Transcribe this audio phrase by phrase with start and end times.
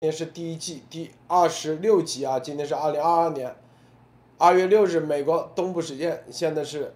[0.00, 3.52] 今天是第一季第二十六集啊，今天是二零二二年
[4.38, 6.94] 二月六日，美国东部时间，现在是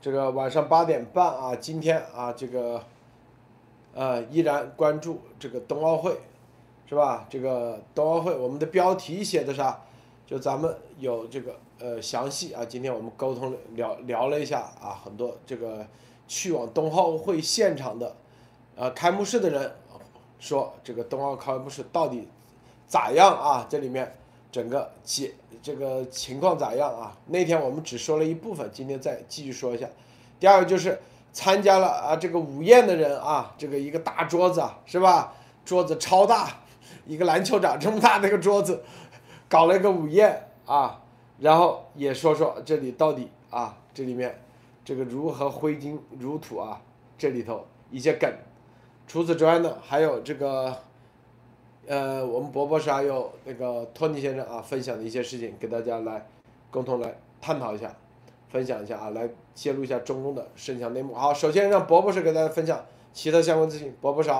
[0.00, 1.56] 这个晚上八点半啊。
[1.56, 2.80] 今天啊，这个
[3.92, 6.16] 呃依然关注这个冬奥会，
[6.88, 7.26] 是吧？
[7.28, 9.82] 这个冬奥会，我们的标题写的啥？
[10.24, 12.64] 就咱们有这个呃详细啊。
[12.64, 15.84] 今天我们沟通聊聊了一下啊，很多这个
[16.28, 18.14] 去往冬奥会现场的
[18.76, 19.72] 呃开幕式的人。
[20.42, 22.26] 说这个冬奥开幕式到底
[22.88, 23.64] 咋样啊？
[23.68, 24.12] 这里面
[24.50, 27.16] 整个解这个情况咋样啊？
[27.26, 29.88] 那天我们只说了一部分，今天再继续说一下。
[30.40, 31.00] 第二个就是
[31.32, 35.32] 参加了啊这个午宴的人啊，这个一个大桌子啊，是吧？
[35.64, 36.48] 桌子超大，
[37.06, 38.82] 一个篮球场这么大的一个桌子，
[39.48, 41.00] 搞了一个午宴啊，
[41.38, 44.42] 然后也说说这里到底啊这里面
[44.84, 46.82] 这个如何挥金如土啊，
[47.16, 48.28] 这里头一些梗。
[49.12, 50.74] 除此之外呢，还有这个，
[51.86, 56.26] 呃，我们博博士还有那个托尼先生啊，分享的一些事情，给大家来
[56.70, 57.94] 共同来探讨一下，
[58.48, 61.14] 分享一下啊，来揭露一下中共的摄像内幕。
[61.14, 63.94] 好，首先让博博士给大家分享其他相关资讯。
[64.00, 64.30] 博博士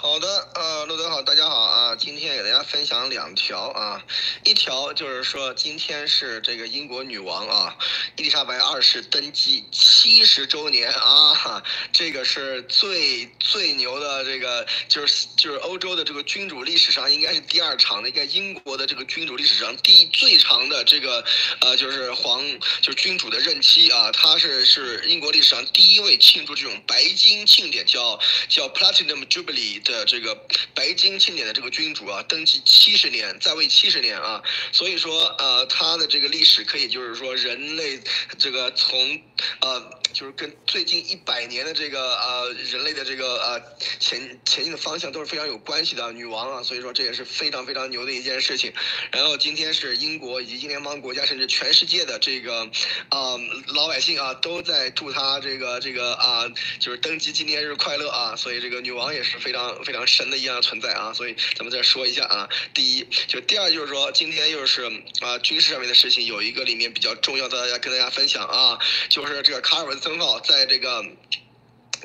[0.00, 0.18] 好。
[0.18, 4.04] 的，呃，陆德好，大家好啊，今天给大家分享两条啊，
[4.44, 7.76] 一条就是说今天是这个英国女王啊，
[8.16, 21.24] 伊丽莎白二世登基七十周年啊，这个是最最牛的这个，就是就是欧洲的这个君主历史上应该是第二长的，应该英国的这个君主历史上第最长的这个
[21.60, 22.42] 呃就是皇
[22.80, 29.80] 就是君主的任期啊，他是是英国历史上第一位庆祝这种白金庆典，叫叫 Platinum Jubilee。
[29.92, 30.34] 的这个
[30.74, 38.00] 白金庆典的这个君主啊，登基七十年，在位七十年啊，所以说呃，他的这个历史可以就是说人类
[38.38, 39.20] 这个从
[39.60, 39.98] 呃。
[40.10, 43.62] 就是跟最近一百年的这个呃人类的这个呃
[44.00, 48.72] 前前进的方向都是非常有关系的女王啊，所以说这也是非常非常牛的一件事情。
[49.12, 52.62] 然后今天是英国以及英联邦国家甚至全世界的这个
[53.10, 53.36] 啊
[53.74, 56.48] 老百姓啊都在祝她这个这个啊
[56.80, 61.12] 就是登基纪念日快乐啊，所以这个女王也是非常非常神的一样存在啊。
[61.12, 64.90] 所以咱们再说一下啊，第一就第二就是说今天又是
[65.20, 68.78] 啊军事上面的事情，有一个里面比较重要的要跟大家分享啊，
[69.10, 69.98] 就是这个卡尔文。
[70.00, 71.04] 森号在这个。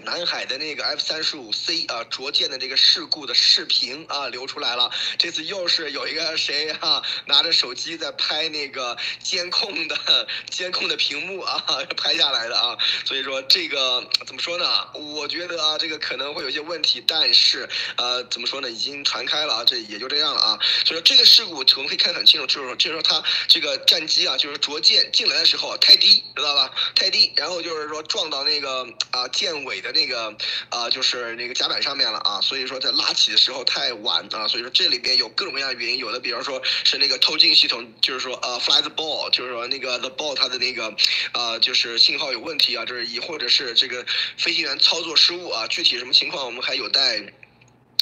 [0.02, 9.96] 南海的那个 F 三十五 C 啊着舰的这个事故的视频啊流出来了，这次又是有一个谁啊拿着手机在拍那个监控的
[10.50, 11.64] 监控的屏幕啊
[11.96, 14.66] 拍下来的啊，所以说这个怎么说呢？
[14.94, 18.70] 我觉得啊这个可能会有些问题，但是呃怎么说呢？
[18.70, 20.60] 已经传开了啊，这也就这样了啊。
[20.86, 26.74] 所以说这个事故我们可以看得很清楚，就是说就是说它这个战机啊就是着舰进来的时候太低，知道吧？
[26.96, 29.83] 太低，然后就是说撞到那个啊舰尾。
[29.84, 30.36] 的那个
[30.70, 40.96] 啊，就是那个甲板上面了啊，所以说在拉起的时候太晚啊，所以说这里边有各种各样的原因，有的比方说是那个透镜系统，就是说呃，fly the ball，就是说那个 the ball 它的那个
[41.34, 44.06] 啊，就是信号有问题啊，就是以或者是这个
[44.38, 47.34] 飞行员操作失误啊，具体什么情况我们还有待。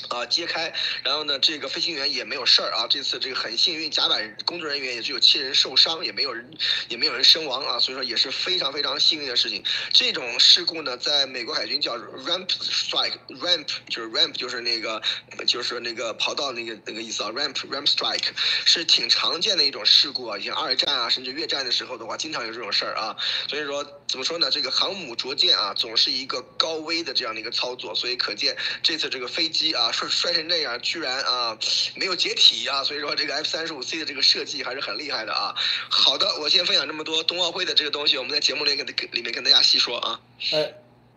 [0.09, 0.73] 啊，揭开，
[1.03, 2.87] 然后呢，这个飞行员也没有事儿啊。
[2.89, 6.49] 这次这个很幸运，甲板工作人员也只有七人受伤，也没有人，
[6.89, 7.79] 也没有人身亡啊。
[7.79, 9.63] 所以说也是非常非常幸运的事情。
[9.91, 15.01] 这种事故呢，在美国海军叫 ramp strike，ramp 就是 ramp 就是那个
[15.47, 17.29] 就是那个跑道那个那个意思啊。
[17.31, 18.29] ramp ramp strike
[18.65, 20.37] 是挺常见的一种事故啊。
[20.37, 23.15] 以前二战啊，甚至越战的时候的话，经常有这种事儿啊。
[23.47, 24.51] 所以说怎么说呢？
[24.51, 27.95] 这个航母着舰啊，总是一个高危的这样的一个操作。
[27.95, 29.89] 所以可见这次这个飞机啊。
[29.89, 31.57] 摔摔成这样，居然啊
[31.95, 35.55] 没有解体啊，所以说这个 F 三十五 C 的这个设计还是很厉害的啊。
[35.89, 40.19] 好的，我先分享这么多冬奥会的这个东西，我们在节目里跟里面跟大家细说啊。
[40.51, 40.73] 哎，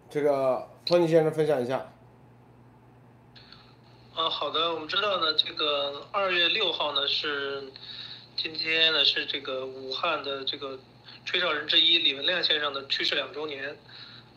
[0.08, 1.90] 这个托尼先生分享一下。
[4.14, 7.72] 啊，好的，我们知道呢，这个二月六号呢是
[8.36, 10.78] 今天呢是这个武汉的这个
[11.24, 13.78] 吹哨人之一李文亮先生的去世两周年。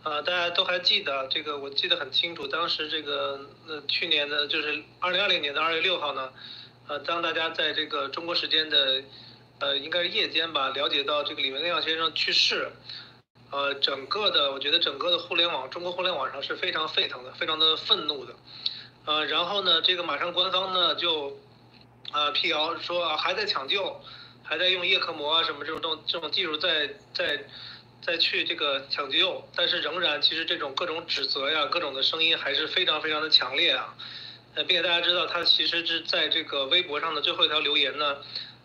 [0.03, 2.47] 啊，大家都还记得这个，我记得很清楚。
[2.47, 6.31] 当时这个，呃，去年的，就是二零二零年的二月六号呢，
[6.87, 9.03] 呃，当大家在这个中国时间的，
[9.59, 12.71] 呃，应该是夜间吧，了解到这个李文亮先生去世，
[13.51, 18.33] 呃，整个的，我觉得整个的互联网，中国互联网上是非常沸腾的，非常的愤怒的，
[19.05, 21.37] 呃，然后呢，这个马上官方呢就，
[22.13, 23.99] 呃，辟谣说还在抢救，
[24.47, 27.43] 还在用叶克膜啊什么这种这种这种技术在在。
[27.99, 33.95] 再去这个抢救，但是仍然，其实这种各种指责呀，各种的声音还是非常非常的强烈啊。
[34.53, 38.17] 呃，并且大家知道，他其实是在这个微博上的最后一条留言呢，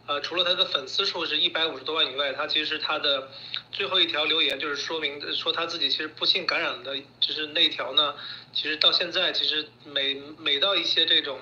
[0.06, 3.30] 呃，除了他的粉丝数是一百五十多万以外，他其实他的
[3.72, 8.14] 最后一条留言就是说明说他自己其实不幸感染的，就是那条呢，
[8.52, 11.40] 其实到现在其实每每到一些这种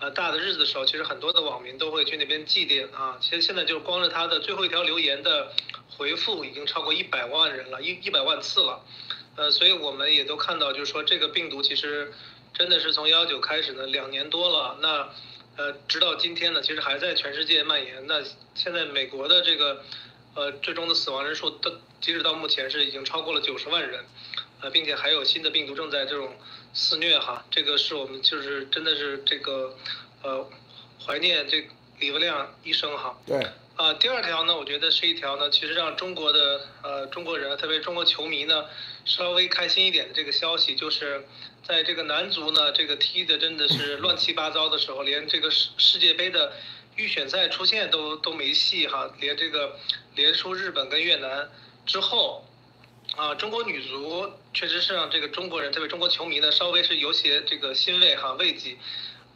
[0.00, 3.18] 呃大的日子的时候，其实很多的网民都会去那边祭奠啊。
[3.20, 5.52] 其实现在就是光是他的最后一条留言的
[5.96, 8.84] 回复已经超过一百万人了，一一百万次了。
[9.36, 12.12] 呃，所以我们也都看到，就是说这个病毒其实
[12.52, 15.08] 真的是从幺九开始呢，两年多了，那。
[15.54, 18.06] 呃，直到今天呢，其实还在全世界蔓延。
[18.06, 18.22] 那
[18.54, 19.84] 现在美国的这个，
[20.34, 24.02] 呃，最终的死亡人数，到截止到目前是已经超过了九十万人，
[24.62, 26.34] 呃，并且还有新的病毒正在这种
[26.72, 27.44] 肆虐哈。
[27.50, 29.76] 这个是我们就是真的是这个，
[30.22, 30.48] 呃，
[31.04, 31.68] 怀念这
[32.00, 33.18] 李文亮医生哈。
[33.26, 33.46] 对。
[33.74, 38.66] 啊，第二条呢，我觉得是一条呢，其实让中国的呃中国人，特别中国球迷呢，
[39.06, 41.26] 稍微开心一点的这个消息，就是
[41.66, 46.52] 在这个男足呢，这个踢的真的是乱七八糟的时候，连这个世世界杯的
[46.96, 49.78] 预选赛出现都都没戏哈，连这个
[50.14, 51.50] 连输日本跟越南
[51.86, 52.44] 之后，
[53.16, 58.76] 啊，中国女足确实是让这个中国人，特别中国球迷呢，稍微是有些这个欣慰哈慰藉，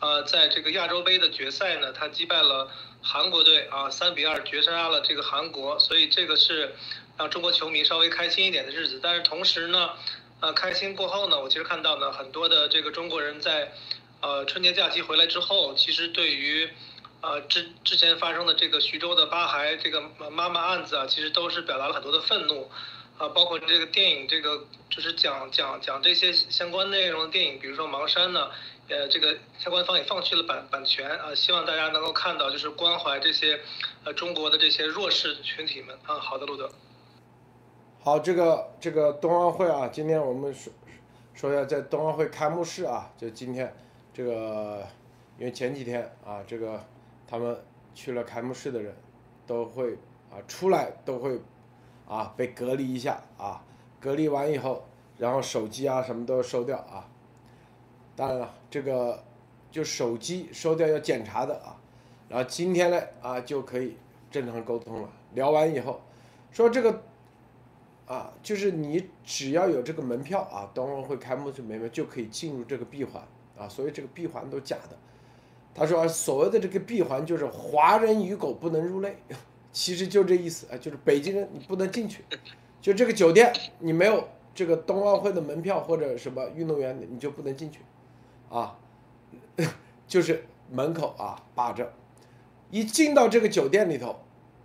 [0.00, 2.70] 呃，在这个亚洲杯的决赛呢，他击败了。
[3.02, 6.75] 韩国队啊，三比二绝杀了这个韩国，所以这个是
[7.17, 8.99] 让中国球迷稍微开心一点的日子。
[9.00, 9.90] 但是同时呢，
[10.40, 13.72] 呃，开心过后呢，我其实看到呢，很多的这个中国人在
[14.22, 16.69] 呃春节假期回来之后，其实对于
[17.20, 20.00] 呃之之前发生的这个徐州的八孩这个
[20.32, 22.69] 妈妈案子啊，其实都是表达了很多的愤怒
[23.18, 28.50] 啊，包括这个电影这个就是讲讲讲这些相关内容的电影，比如说《盲山》呢。
[28.88, 33.58] 呃，这个相关方也放弃了版版权啊，希望大家能够看到，就是关怀这些
[34.04, 36.20] 呃中国的这些弱势群体们啊。
[36.20, 36.70] 好的，路德。
[38.00, 40.72] 好，这个这个冬奥会啊，今天我们说
[41.34, 43.74] 说一下在冬奥会开幕式啊，就今天
[44.14, 44.86] 这个，
[45.36, 46.80] 因为前几天啊，这个
[47.26, 47.60] 他们
[47.92, 48.96] 去了开幕式的人，
[49.48, 49.94] 都会
[50.30, 51.40] 啊出来都会
[52.06, 53.62] 啊被隔离一下啊，
[54.00, 54.85] 隔离完以后，
[55.19, 57.08] 然后手机啊什么都收掉啊。
[58.14, 59.23] 当然了，这个
[59.70, 61.76] 就手机收掉要检查的啊，
[62.29, 63.97] 然后今天呢啊就可以
[64.31, 65.08] 正常沟通了。
[65.35, 66.00] 聊完以后，
[66.50, 67.03] 说这个
[68.06, 73.23] 啊，就是你只要有这个门票啊，冬奥会开幕式门票就可以进入这个闭环
[73.58, 74.97] 啊，所以这个闭环都假的。
[75.75, 79.14] 他说所谓的这个闭环就是华人与狗不能入内，
[79.76, 82.25] 其实就这意思啊，就是北京人你不能进去，
[82.81, 87.81] 就这个酒店你没有这个冬奥会的门票或者什么运动员你就不能进去。
[88.49, 88.78] 啊，
[90.08, 91.93] 就是门口啊把着，
[92.70, 94.19] 一进到这个酒店里头，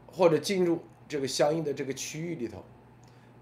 [0.09, 0.79] 或者进入
[1.09, 2.63] 这个相应的这个区域里头，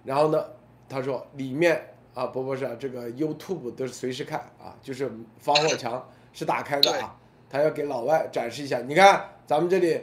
[0.04, 0.44] 然后呢，
[0.90, 7.16] 他说里面啊，不不是这个 YouTube 都是随时看啊，就是防火墙是打开的啊，
[7.48, 10.02] 他要给老外展示一下，你看咱们这里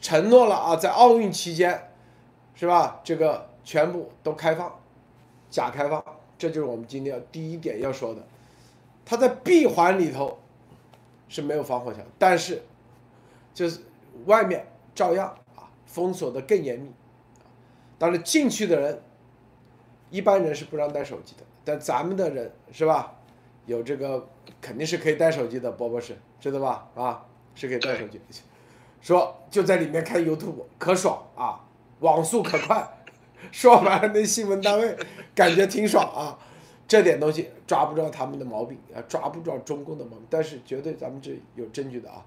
[0.00, 1.90] 承诺了啊，在奥运期间，
[2.54, 3.00] 是吧？
[3.02, 4.78] 这个全部都开放，
[5.50, 6.02] 假开放，
[6.36, 8.22] 这就是我们今天要第一点要说的。
[9.04, 10.38] 它在闭环里头
[11.28, 12.62] 是没有防火墙，但是
[13.54, 13.80] 就是
[14.26, 16.92] 外面照样啊封锁的更严密。
[17.98, 19.02] 当然进去的人，
[20.10, 23.14] 一般人是不让带手机的，但咱们的人是吧？
[23.66, 24.26] 有这个
[24.60, 26.88] 肯定是可以带手机的，波波是知道吧？
[26.94, 28.20] 啊，是可以带手机。
[29.00, 31.60] 说就在里面看 YouTube 可爽啊，
[32.00, 32.86] 网速可快。
[33.52, 34.96] 说完了那新闻单位
[35.34, 36.38] 感觉挺爽啊。
[36.88, 42.24] 这点东西抓不着他们的毛病啊，抓不着中共的毛病，但是绝对咱们这有证据的啊。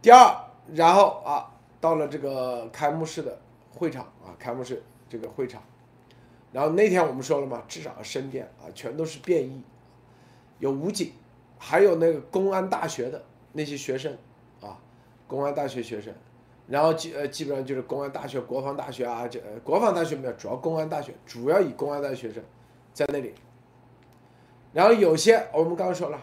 [0.00, 0.34] 第二，
[0.72, 3.38] 然后啊，到了这个开幕式的
[3.74, 5.60] 会场啊，开幕式这个会场，
[6.52, 9.60] 然后那天我们说了嘛，至少身边啊全都是便衣，
[10.60, 11.12] 有武警，
[11.58, 14.16] 还有那个公安大学的那些学生，
[15.26, 16.12] 公安大学学生，
[16.66, 22.42] 然后基呃基本上就是公安大学、国防大学啊，这国防大学没有，主要公安大学，主要以公安大学学生。
[22.94, 23.34] 在那里，
[24.72, 26.18] 然后有些我们刚刚说了，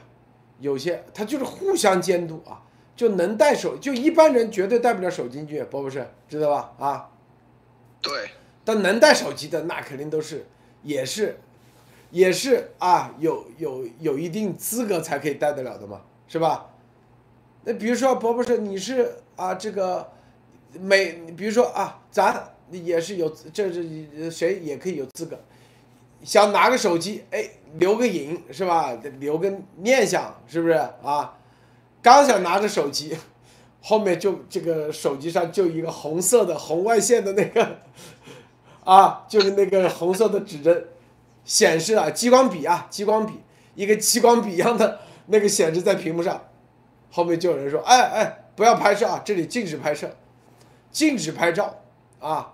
[0.59, 2.63] 有些他就是互相监督啊，
[2.95, 6.73] 就能带手，就一般人绝对带不了手机进去，不不是，知道吧？
[6.79, 7.11] 啊，
[8.01, 8.31] 对，
[8.65, 10.47] 但能带手机的那肯定都是，
[10.81, 11.37] 也是，
[12.09, 16.72] 也是啊，有有有一定资格才可以带得了的嘛，是吧？
[17.63, 20.07] 那比如说伯伯说你是啊这个，
[20.79, 25.39] 每比如说啊咱也是有这这谁也可以有资格。
[26.23, 28.97] 想拿个手机，哎，留个影是吧？
[29.19, 31.37] 留个念想是不是啊？
[32.01, 33.17] 刚想拿着手机，
[33.81, 37.79] 后面就这个手机上就一个红色的红外线的那个，
[38.85, 40.85] 啊，就是那个红色的指针
[41.43, 43.33] 显示啊，激光笔啊，激光笔，
[43.75, 46.41] 一个激光笔一样的那个显示在屏幕上，
[47.15, 50.09] 后面就有人说，哎哎，不要拍摄啊，这里禁止拍摄，
[50.89, 51.75] 禁止拍照
[52.19, 52.51] 啊，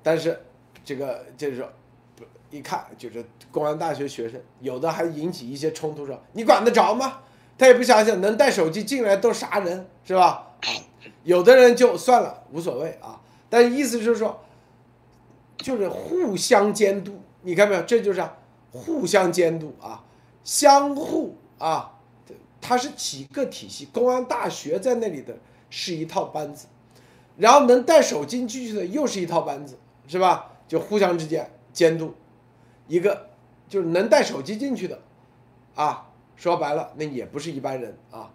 [0.00, 0.44] 但是
[0.84, 1.68] 这个就是说，
[2.14, 7.22] 不一看就是公安大学学生，有的还引起一些冲突，说你管得着吗？
[7.58, 10.52] 他也不想想能带手机进来都啥人是吧？
[11.24, 13.20] 有的人就算了，无所谓啊。
[13.50, 14.40] 但意思就是说，
[15.56, 17.82] 就是互相监督，你看没有？
[17.82, 18.22] 这就是
[18.70, 20.04] 互相监督啊，
[20.44, 21.97] 相互啊，
[22.60, 23.86] 它是几个体系。
[23.92, 25.36] 公安大学在那里的
[25.70, 26.66] 是一套班子，
[27.36, 30.52] 然后能带手机进去的又是一套班子，是吧？
[30.66, 32.14] 就互相之间监督，
[32.86, 33.30] 一个
[33.68, 34.98] 就是能带手机进去的，
[35.74, 38.30] 啊，说白了那也不是一般人啊，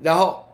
[0.00, 0.44] 然后。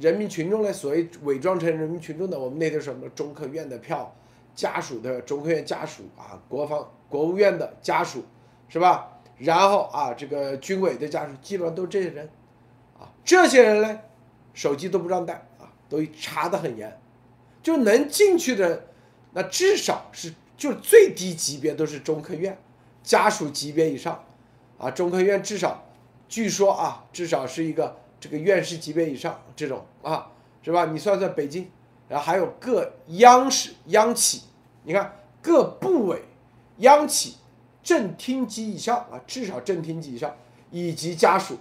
[0.00, 4.14] 人民群众呢，所谓伪装成人民群众的，我们那天什么中科院的票，
[4.54, 8.22] 家属的中科院家属啊，国防国务院的家属，
[8.68, 9.17] 是吧？
[9.38, 12.28] 然后啊，这个军委的家属，基本上都是这些人，
[12.98, 14.00] 啊，这些人呢，
[14.54, 17.00] 手机都不让带啊，都查得很严，
[17.62, 18.86] 就能进去的，
[19.32, 22.58] 那至少是就最低级别都是中科院
[23.02, 24.24] 家属级别以上，
[24.78, 25.84] 啊，中科院至少，
[26.28, 27.96] 据说啊，至少是一个。
[28.20, 30.86] 这个院士级别以上这种啊，是吧？
[30.86, 31.70] 你算算北京，
[32.08, 34.42] 然后还有各央视、央企，
[34.82, 36.24] 你看各部委、
[36.78, 37.36] 央企、
[37.88, 40.36] 正厅级以上啊，至少正厅级以上，
[40.70, 41.56] 以及家属，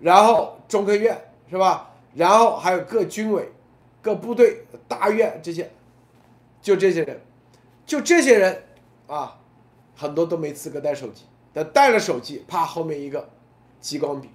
[0.00, 1.14] 然后中科院
[1.50, 1.90] 是吧？
[2.14, 3.52] 然后还有各军委、
[4.00, 5.70] 各部队、大院这些，
[6.62, 7.20] 就这些人，
[7.84, 8.62] 就这些人
[9.06, 9.38] 啊，
[9.94, 13.28] 很多都没资格带手机，但带了手机，怕后面一个
[13.78, 14.30] 激光笔。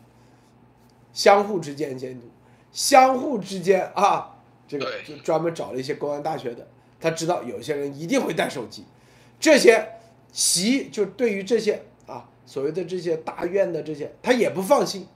[1.11, 2.27] 相互之间监督，
[2.71, 6.67] 相互之间啊，这个就专门找了一些公安大学的，
[6.99, 8.85] 他知道有些人一定会带手机，
[9.39, 9.93] 这些
[10.31, 15.07] 习就对于这些啊所谓的这些大院的这些，他也不放心，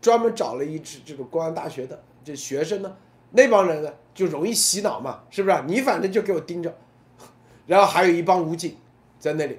[0.00, 2.96] 专门找了一支这个公安大学的这学生呢，
[3.30, 5.62] 那帮人呢就容易洗脑嘛，是不是？
[5.66, 6.76] 你反正就给我盯着，
[7.66, 8.76] 然后还有一帮武警
[9.18, 9.58] 在那里，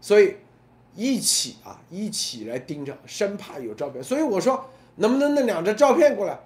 [0.00, 0.36] 所以
[0.94, 4.68] 一起啊一起来盯着，生怕有照片，所以我说。
[5.00, 6.36] 能不能那两张照片过来？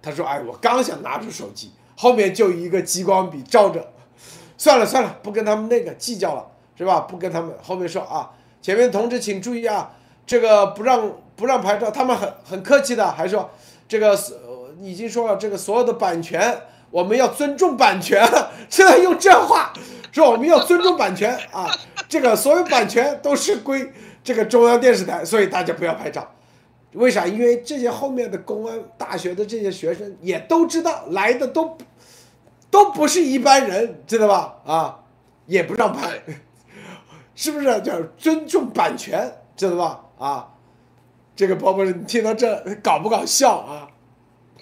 [0.00, 3.92] 他说：“哎，我刚想拿出手机，后面就一个激光笔照着。
[4.56, 7.00] 算了算了，不跟他们那个计较了，是吧？
[7.00, 8.30] 不跟他们后面说啊，
[8.62, 9.90] 前面同志请注意啊，
[10.24, 13.50] 这个不让不让拍照，他们很很客气的，还说
[13.88, 14.16] 这个
[14.80, 16.56] 已经说了，这个所有的版权
[16.92, 18.24] 我们要尊重版权，
[18.70, 19.72] 现在用这话
[20.12, 21.68] 说我们要尊重版权啊，
[22.08, 23.92] 这个所有版权都是归
[24.22, 26.26] 这个中央电视台，所以大家不要拍照。”
[26.94, 27.26] 为啥？
[27.26, 31.76] 因为这些后面的公安大学的这些学生也都知道来的都
[32.70, 34.56] 都不是一般人，知道吧？
[34.64, 35.00] 啊，
[35.44, 36.18] 也不让拍，
[37.38, 37.80] 是不是？
[37.82, 40.26] 叫尊重版权，知道吧？
[40.26, 40.48] 啊，
[41.36, 43.86] 这个宝宝，你听到这搞不搞笑啊？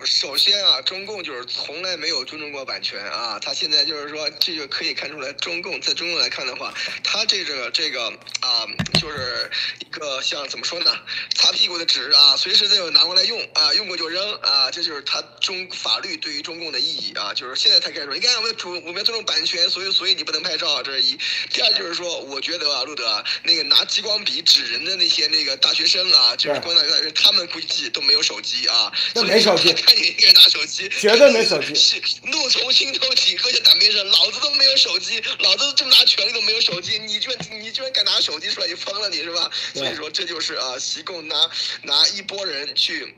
[0.04, 3.38] 首先啊，中共就是从来没有尊重过版权啊。
[3.40, 6.72] 他现在就是说，这就可以看出来，中共在中共来看的话，
[7.02, 8.08] 他这个这个
[8.40, 8.66] 啊，
[9.00, 9.50] 就是
[9.80, 10.94] 一个像怎么说呢，
[11.34, 17.32] 擦屁股的纸啊，随时都有拿过来用啊，用过就扔啊，这就是他中法律对于中共的意义啊。
[17.32, 21.18] 就是现在才开始说，你看我们主我们要尊重版权，所以所以你不能拍照，这是一。
[21.50, 29.74] 第二就是说，我觉得啊，路德那个拿激光笔指人的那些那个大学生啊，就是公安大学，他们估计都没有手机啊，那没手机。
[29.86, 31.74] 看 你一个人拿手机，绝对没手机。
[31.74, 39.50] 是怒从心头起，喝下胆边上，老子都没有手机，老子这么大权力都没有手机，你居然你居然敢拿手机出来，你疯了你是吧？
[39.74, 41.50] 所以说这就是啊，习共拿
[41.82, 43.14] 拿一拨人去。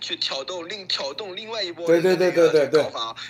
[0.00, 2.82] 去挑动另挑动另外一波对对对对对对，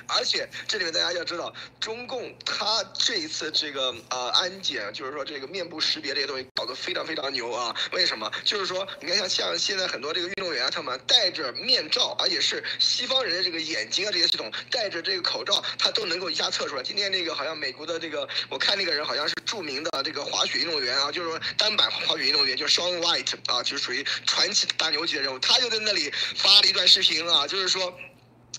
[0.07, 7.75] 而且这里面大家要知道，中共他这一次这个呃安检，就是说这个面部识别这些东西搞得非常非常牛啊！
[7.93, 8.31] 为什么？
[8.45, 16.83] 就是说你看像像现在很多这个运动员啊，他们戴着面罩，而且是西方人的这个眼睛啊这些系统，戴着这个口罩，他都能够一下测出来。
[16.83, 26.54] 今天那个好像美国的这个，我看那个人好像是著名的这个滑雪运动员啊，就是说单板滑雪运动员，叫 Shawn White 啊，就是属于传奇大牛级的人物，他就在那里发。
[26.63, 27.93] 一段视频啊，就是说。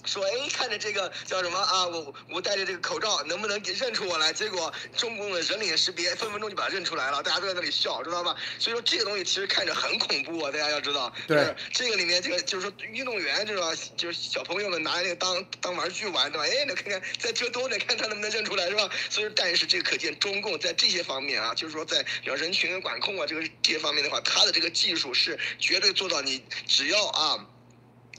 [0.04, 1.88] 说哎，看着这个叫什么啊？
[1.88, 4.32] 我我戴着这个口罩，能不能给认出我来？
[4.32, 8.36] 结果中共的人脸识别分分钟就把他认出来了，大家都在那里笑，知道吧？
[8.60, 11.12] 所以说这个东西其实看着很恐怖啊，大家要知道。
[11.26, 11.56] 对。
[11.72, 13.74] 这个里面这个就是说运动员，是吧？
[13.98, 16.46] 就是小朋友们拿那个当当玩具玩，对吧？
[16.46, 18.88] 哎，那看看在这多点，看他能不能认出来，是吧？
[19.10, 27.48] 所以但是这个可见中共在这些方面啊，就是说在比如人群管控啊这个这些方面的话，他的这个技术是绝对做到你只要啊。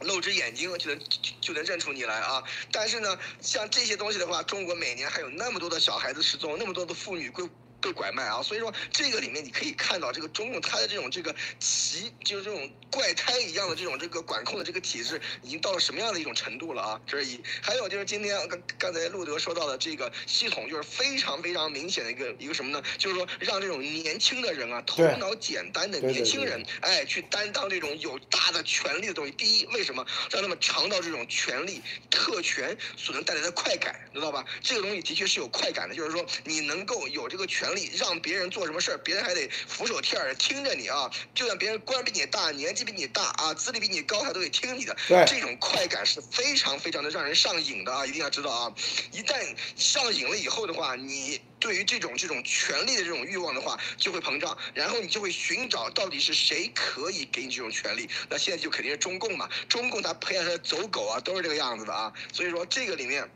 [0.00, 1.00] 露只眼睛就能
[1.40, 2.42] 就能认出你来啊！
[2.70, 7.48] 但是呢，像这些东西的话，中国每年还有那么多的小孩子失踪，那么多的妇女归
[7.80, 17.00] 被拐卖啊，所以说这个里面你可以看到这个中共它的这种这个奇就是这种怪胎一样的这种这个管控的这个体制已经到了什么样的一种程度了啊？
[17.06, 22.82] 这是一，还有就是今天刚刚才路德说到的这个系统，就是非常非常明显的一个一个什么呢？
[22.98, 29.30] 就是说让这种年轻的人啊，头脑简单的年轻人，哎，去担当这种有大的权力的东西。
[29.32, 34.44] 第一，为什么让他们尝到这种权力特权所能带来的快感，知道吧？
[34.62, 41.08] 这个东西的确是有快感的，就是说你能够有这个权利，让别人做什么事儿，别人还得俯首帖耳听着你啊。
[41.34, 44.96] 就算别人官比你大，年纪比你大啊，资历比你高，他都得听你的。
[45.06, 48.04] 对这种快感是非常非常的让人上瘾的啊！
[48.04, 48.74] 一定要知道啊，
[49.12, 58.08] 一旦上瘾了以后的话，你对于这种这种权利的这种欲望的话，就会膨胀，然后你就会寻找到底是谁可以给你这种权利。
[58.30, 62.12] 那现在就肯定是中共嘛，中共他培养他的走狗啊，都是这个样子的啊。
[62.32, 63.28] 所以说这个里面。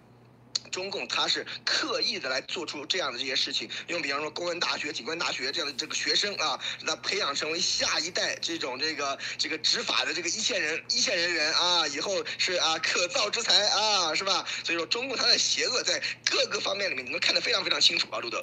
[0.71, 14.45] 中共他是刻意的来做出这样的这些事情，用比方说公安大学、警官大学这样的这个学生啊，让他培养成为下一代这种这个这个执法的这个一线人、一线人员啊，以后是啊可造之才啊，是吧？
[14.65, 18.43] 所以说中共他的邪恶在各个方面里面你能看得非常非常清楚啊，路德。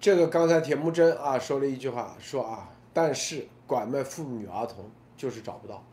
[0.00, 5.84] 这个刚才铁木真啊说了一句话，说啊，但是拐卖妇女儿童就是找不到，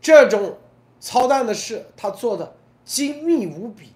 [0.00, 0.58] 这种
[1.00, 3.92] 操蛋的事他做的精密无比，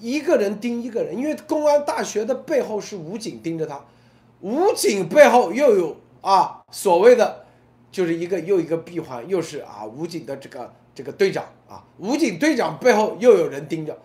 [0.00, 3.84] 一个人盯一个人，因为公安大学的背后是武警盯着他，
[4.40, 7.44] 武警背后又有啊所谓的
[7.92, 13.98] 就是一个又一个闭环，又是啊武警的这个这个队长啊，武警队长背后又有人盯着，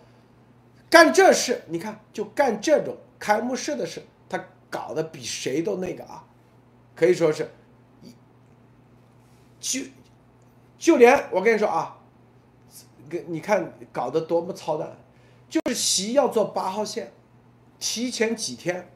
[0.90, 6.24] 干这事，你看就干这种开幕式的事，他搞得比谁都那个啊，
[6.94, 7.50] 可以说是，
[8.02, 8.14] 一
[9.58, 9.80] 就
[10.78, 11.98] 就连我跟你说啊，
[13.08, 14.96] 跟你看搞得多么操蛋，
[15.48, 17.12] 就是习要做八号线，
[17.78, 18.90] 提前几天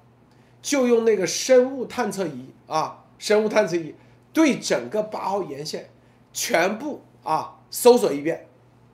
[0.61, 3.95] 就用那个生物探测仪啊，生物探测仪
[4.33, 5.91] 对整个八号沿线
[6.33, 8.47] 全部啊搜索一遍，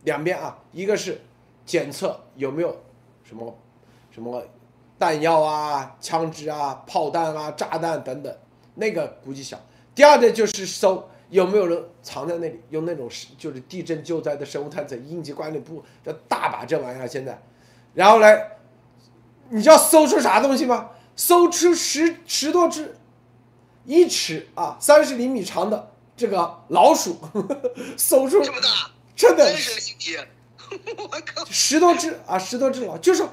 [0.04, 1.20] 两边啊，一个是
[1.64, 2.76] 检测有没有
[3.24, 3.58] 什么
[4.10, 4.42] 什么
[4.98, 8.36] 弹药啊、枪支啊、炮弹啊、炸弹等等，
[8.74, 9.58] 那个估计小。
[9.94, 17.40] 第二个就是搜有没有人藏在那里，用那种是就是地震救灾的生物探测应急管理部的大把这玩意儿现在，
[17.94, 18.58] 然后来，
[19.50, 20.90] 你知道搜出啥东西吗？
[21.16, 22.96] 搜出十十多只，
[23.84, 27.18] 一尺啊三十厘米长的这个老鼠，
[27.96, 33.30] 搜出这么大，真的三十厘米，我靠，十多只啊十多只老，就是说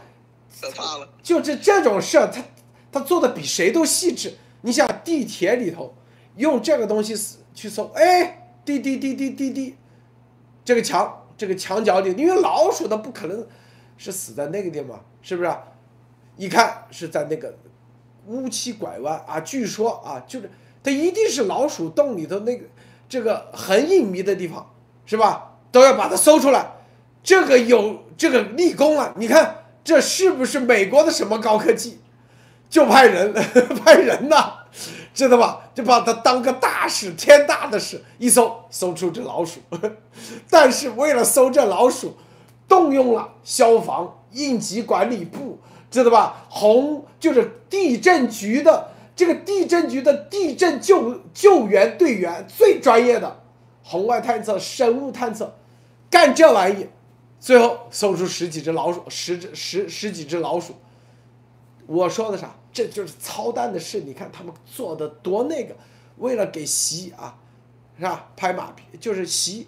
[0.61, 1.09] 可怕了。
[1.21, 2.43] 就这这种事，他
[2.91, 4.35] 他做的比谁都细致。
[4.61, 5.93] 你想地铁里头
[6.37, 7.13] 用这个东西
[7.53, 9.75] 去搜，哎，滴滴滴滴滴滴，
[10.65, 13.45] 这个墙这个墙角里，因为老鼠它不可能
[13.97, 15.53] 是死在那个地方，是不是、
[16.37, 17.55] 一看是在那个
[18.27, 20.49] 乌七拐弯啊，据说啊，就是
[20.81, 22.65] 它一定是老鼠洞里头那个
[23.07, 24.73] 这个很隐秘的地方，
[25.05, 25.57] 是吧？
[25.71, 26.71] 都要把它搜出来。
[27.23, 31.99] 这个有这个立功了，你看这是不是美国的什么高科技？
[32.69, 34.62] 就派人派人呐，
[35.13, 35.69] 知道吧？
[35.75, 39.59] 就把它当个大事，天大的事，一搜搜出只老鼠。
[40.49, 42.17] 但是为了搜这老鼠，
[42.67, 45.59] 动用了消防、应急管理部，
[45.91, 46.45] 知道吧？
[46.49, 53.41] 红就是地震局的这个地震局的地震救救援队员最专业的
[53.83, 55.55] 红外探测、生物探测，
[56.09, 56.87] 干这玩意，
[57.39, 60.73] 最后搜出十几只老鼠，十只十十几只老鼠。
[61.85, 62.55] 我说的啥？
[62.73, 64.01] 这就是操蛋的事。
[64.01, 65.75] 你看他们做的多那个，
[66.17, 67.37] 为了给习啊，
[67.97, 68.31] 是吧？
[68.35, 69.67] 拍马屁，就是习，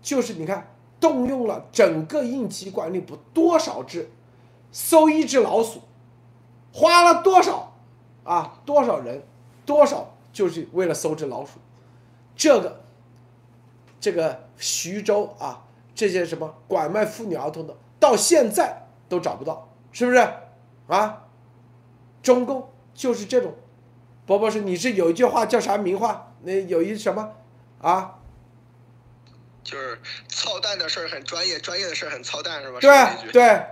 [0.00, 4.08] 就是你看动用了整个应急管理部多少只，
[4.70, 5.82] 搜一只老鼠，
[6.72, 7.72] 花了多少
[8.24, 8.60] 啊？
[8.64, 9.22] 多少人？
[9.66, 10.14] 多少？
[10.32, 11.58] 就是为了搜只老鼠。
[12.36, 12.80] 这个，
[14.00, 20.18] 这个徐州啊，这些什么拐卖妇女儿童的，到现在都找不到，是不是？
[20.86, 21.24] 啊？
[22.22, 23.54] 中共就是这种，
[24.26, 26.32] 伯伯是你是有一句话叫啥名话？
[26.42, 27.32] 那有一什么
[27.80, 28.18] 啊？
[29.62, 32.78] 就是操蛋的事儿很专业，专业的事儿很操蛋，是吧？
[32.80, 33.66] 对对，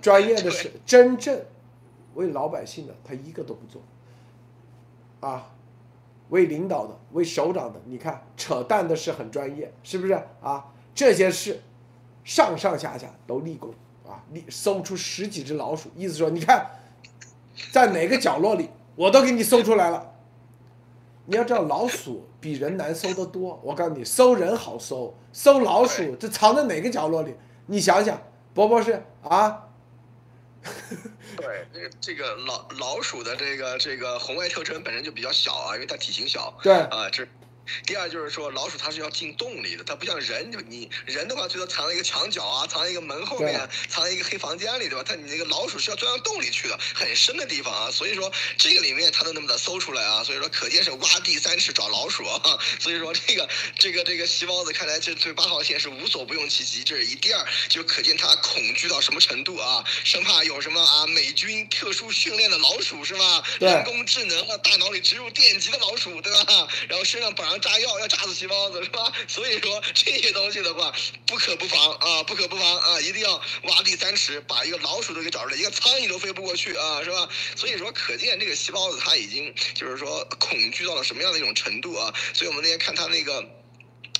[0.00, 1.40] 专业的事，真正
[2.14, 3.82] 为老百姓的他一个都不做，
[5.20, 5.50] 啊，
[6.28, 10.66] 为领导的、为首长的，你看扯淡的事很专业，是不是啊？
[10.94, 11.60] 这些事
[12.24, 13.74] 上上下下都立功
[14.06, 16.64] 啊，立搜出十几只老鼠，意思说你看。
[17.70, 20.12] 在哪个角落里，我都给你搜出来了。
[21.26, 23.60] 你要知道，老鼠比人难搜得多。
[23.64, 27.34] 我告诉你，搜人好搜，搜老鼠这藏在哪个角落里？
[27.66, 29.68] 你想想，博博士啊，
[31.36, 36.52] 对，这个这个老老鼠的这个这个红外特征本身就比较小啊，因为它体型小。
[36.62, 37.26] 对啊，这。
[37.86, 45.04] 第二就是说，老鼠它是要进洞里的，它不像人，就你人的话，最多藏在一个墙角啊，藏在一个门后面，藏在一个黑房间里，对吧？
[45.06, 47.90] 但你那个老鼠是要钻到洞里去的，很深的地方啊。
[47.90, 52.58] 所以说这个里面它都那么的搜出来啊，所以说可见是挖地三尺找老鼠啊。
[52.78, 53.48] 所以说这个
[53.78, 57.14] 这个这个细胞子看来这对八号线是无所不用其极，这是一。
[57.14, 63.42] 第二就可见它恐惧到什么程度啊，生怕有什么啊美军特殊训练的老鼠是吧？
[63.60, 66.68] 人工智能啊，大脑里植入电极的老鼠对吧？
[66.88, 69.12] 然后身上绑炸药要炸死细胞子是吧？
[69.28, 70.92] 所以说这些东西的话，
[71.26, 77.28] 不可不防啊，不可不防啊，一定要挖地三尺，把一个老鼠都给找出来，一个苍蝇都飞不过去啊，是吧？
[77.56, 82.12] 所以说可见这个细胞子它已经就是说恐惧到了什么样的一种程度啊？
[82.32, 83.44] 所以我们那天看它那个。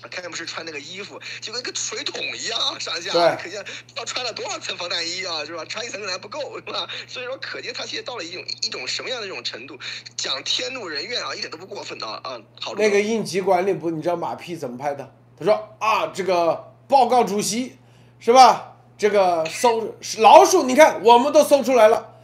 [0.09, 3.65] 开幕式穿那个衣服就跟个水桶一样上下，可见
[3.97, 5.65] 要穿了多少层防弹衣啊，是吧？
[5.65, 6.89] 穿一层可能还不够，是吧？
[7.07, 9.79] 所以说，可见他现在到了一种一种什么样的一种程度？
[10.17, 12.41] 讲天怒人怨啊，一点都不过分啊啊！
[12.61, 12.75] 好。
[12.75, 15.13] 那个应急管理部，你知道马屁怎么拍的？
[15.39, 17.77] 他说啊，这个报告主席，
[18.19, 18.77] 是吧？
[18.97, 22.15] 这个搜老鼠，你看我们都搜出来了，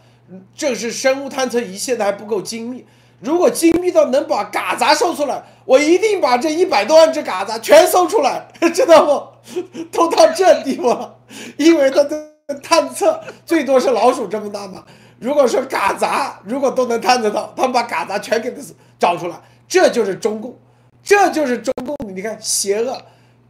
[0.55, 2.87] 这是生物探测仪现在还不够精密。
[3.21, 9.31] 如果精密到能把嘎杂搜出来，我一定把这一百多万只嘎杂全搜出来，知道不？
[9.93, 11.17] 都到这地步了，
[11.57, 12.31] 因为它的
[12.63, 14.85] 探测最多是老鼠这么大嘛。
[15.19, 18.57] 如果说嘎杂如果都能探测到，他们把嘎杂全给它
[18.99, 20.57] 找出来，这就是中共，
[21.03, 21.97] 这就是中共。
[22.15, 22.97] 你看邪恶，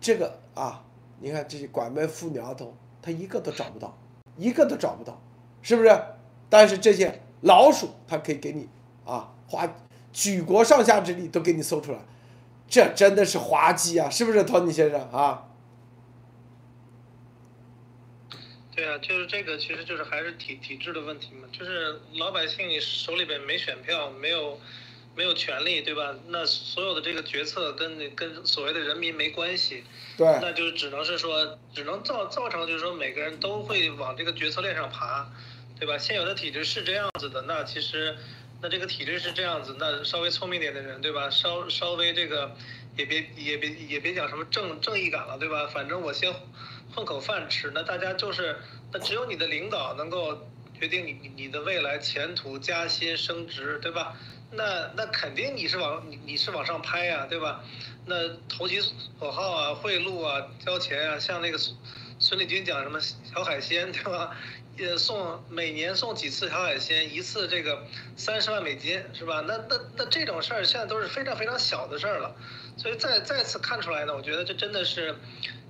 [0.01, 0.83] 这个啊，
[1.21, 3.97] 你看这些拐卖妇女儿童，他一个都找不到，
[4.37, 5.21] 一个都找不到，
[5.63, 5.97] 是不是？
[6.49, 8.69] 但是这些老鼠，它可以给你
[9.05, 9.29] 啊。
[9.51, 9.69] 花
[10.13, 11.99] 举国上下之力都给你搜出来，
[12.69, 14.09] 这真的是滑稽啊！
[14.09, 15.49] 是不是托尼先生啊？
[18.73, 21.49] 对啊，就是这个，其实就是还是体体制的问题嘛。
[21.51, 24.61] 就是老百姓手里边没选票，没有
[25.17, 26.15] 没有权利，对吧？
[26.29, 29.83] 那所有的这个决策跟跟所谓的人民没关系。
[30.17, 30.27] 对。
[30.41, 35.29] 那就只能是说，只能造造成就是说，每个人都会往这个决策链上爬，
[35.77, 35.99] 对吧？
[35.99, 38.17] 现有的体制是这样子的，那其实。
[38.63, 41.31] 那这个体制是这样子，那稍微聪明点的人，对吧？
[41.31, 42.55] 稍稍微这个，
[42.97, 45.67] 也别也别也别讲什么正正义感了，对吧？
[45.67, 46.31] 反正我先
[46.95, 47.71] 混口饭吃。
[47.75, 48.57] 那大家就是，
[48.93, 50.47] 那只有你的领导能够
[50.79, 54.15] 决定你你的未来前途、加薪、升职，对吧？
[54.53, 57.65] 那那肯定你是往你你是往上拍呀，对吧？
[58.07, 61.77] 那投其所好啊，贿赂啊，交钱啊，像那个孙
[62.19, 64.37] 孙立军讲什么小海鲜，对吧？
[64.77, 67.85] 也，送每年送几次小海鲜，一次这个
[68.17, 69.45] 三十万美金，是吧？
[69.47, 72.35] 那那那这种事儿现在都是非常非常小的事儿了，
[72.77, 75.15] 所以再再次看出来呢，我觉得这真的是，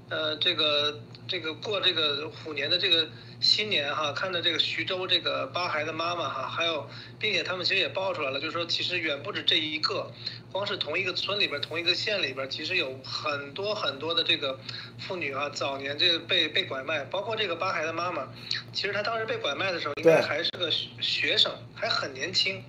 [0.08, 3.08] 呃，这个这个过这个虎年的这个。
[3.40, 6.86] 新年哈，看到这个徐州这个八孩的妈妈哈，还有，
[7.18, 10.12] 并且他们其实也爆出来了，就是说其实远不止这一个，
[10.52, 14.60] 光是同一个村里边、同一个县里边，其实有很多很多的这个
[14.98, 18.28] 妇女啊，早年这个被被拐卖，包括这个八孩的妈妈，
[18.74, 22.62] 其实她当时被拐卖的时候，应该还是个学生，还很年轻。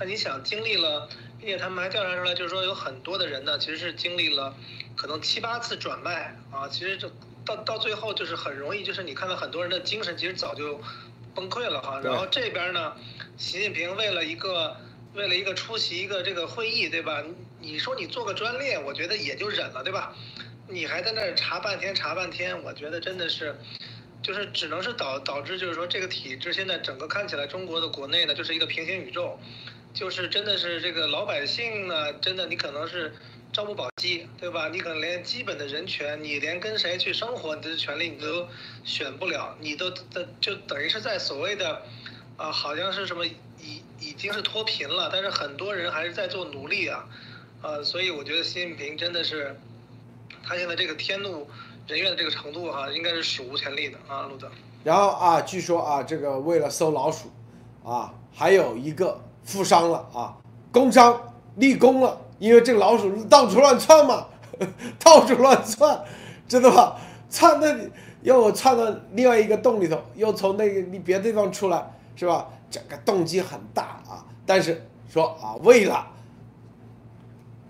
[0.00, 4.52] 那你想经历了，并且他们还调查出来，就是说有很多的人呢，其实是经历了
[4.96, 7.08] 可能七八次转卖啊，其实这。
[7.48, 10.78] 到到最后就是很容易，就是你看到很多人的精神其实早就
[11.34, 11.98] 崩溃了哈。
[12.04, 12.94] 然后这边呢，
[13.38, 14.76] 习近平为了一个
[15.14, 17.24] 为了一个出席一个这个会议，对吧？
[17.58, 20.14] 你说你做个专列，我觉得也就忍了，对吧？
[20.68, 23.56] 你还在那儿查半天查半天，我觉得真的是，
[24.22, 29.40] 就是只能是导导致就是说这个体制现在整个看起来中国的国内呢就是一个平行宇宙，
[29.94, 33.14] 就是真的是这个老百姓呢，真的你可能是。
[33.50, 34.68] 朝不保夕，对吧？
[34.68, 38.46] 你可能连基本的人权，你连跟谁去生活你的权利你都
[38.84, 41.82] 选不了，你都的就等于是在所谓的，
[42.36, 47.08] 啊，好像是什么已已经是脱贫了，但是很多人还是在做奴隶啊，
[47.62, 49.58] 呃，所以我觉得习近平真的是，
[50.44, 51.48] 他现在这个天怒
[51.86, 54.48] 人怨的这个程度哈，应该是史无前例的啊，路德。
[54.84, 57.32] 然后啊，据说啊，这个为了搜老鼠，
[57.82, 60.36] 啊，还有一个负伤了啊，
[60.70, 62.26] 工伤立功了。
[62.38, 64.26] 因为这个老鼠到处乱窜嘛，
[65.02, 66.04] 到处乱窜，
[66.48, 66.96] 知道吧？
[67.30, 67.90] 窜那里
[68.22, 72.48] 又窜到另外一个洞里头，又从那个你别的地方出来，是吧？
[72.70, 74.24] 整个动机很大啊。
[74.46, 76.06] 但是说啊，为了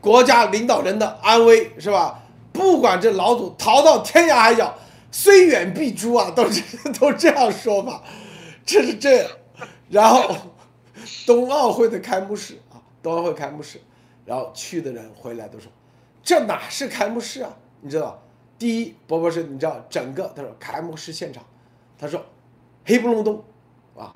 [0.01, 2.21] 国家领导人的安危，是吧？
[2.53, 4.75] 不管这老鼠逃到天涯海角，
[5.11, 6.63] 虽远必诛啊，都是
[6.99, 8.03] 都这样说法，
[8.65, 9.31] 这是这样。
[9.89, 10.35] 然后
[11.27, 13.81] 冬奥会的开幕式啊，冬奥会开幕式。
[14.29, 15.73] 然后去的人回来都说，
[16.23, 17.57] 这哪是开幕式啊？
[17.81, 18.23] 你知道，
[18.59, 21.43] 第一，博博士，你知道整个他说开幕式现场，
[21.99, 22.23] 他说
[22.85, 23.43] 黑不隆咚，
[23.97, 24.14] 啊，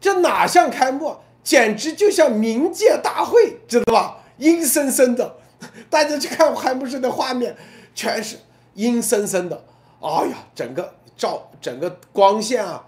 [0.00, 4.18] 这哪像开幕，简直就像冥界大会，知道吧？
[4.38, 5.38] 阴森森的，
[5.90, 7.56] 大家去看开幕式的画面，
[7.92, 8.38] 全是
[8.74, 9.64] 阴森森的。
[10.00, 12.86] 哎呀，整个照整个光线啊，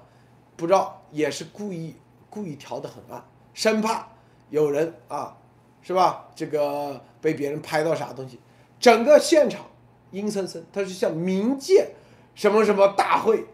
[0.54, 1.96] 不知道也是故意
[2.30, 4.06] 故意调的很暗，生怕
[4.48, 5.36] 有人啊，
[5.82, 6.28] 是吧？
[6.34, 8.38] 这个被别人拍到啥东西，
[8.80, 9.66] 整个现场
[10.10, 11.90] 阴森森，它是像冥界
[12.34, 13.44] 什么什么大会，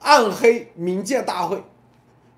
[0.00, 1.62] 暗黑冥界大会，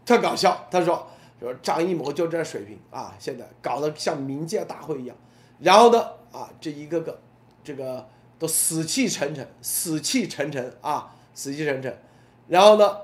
[0.07, 0.67] 特搞笑。
[0.71, 1.07] 他说
[1.41, 5.17] 说张艺谋就这水平啊，现在搞得像冥界大会一样，
[5.59, 6.01] 然后呢
[6.33, 7.21] 啊，这一个个
[7.63, 8.09] 这个。
[8.41, 11.99] 都死气沉沉，死气沉沉啊，死气沉沉，
[12.47, 12.99] 然后呢，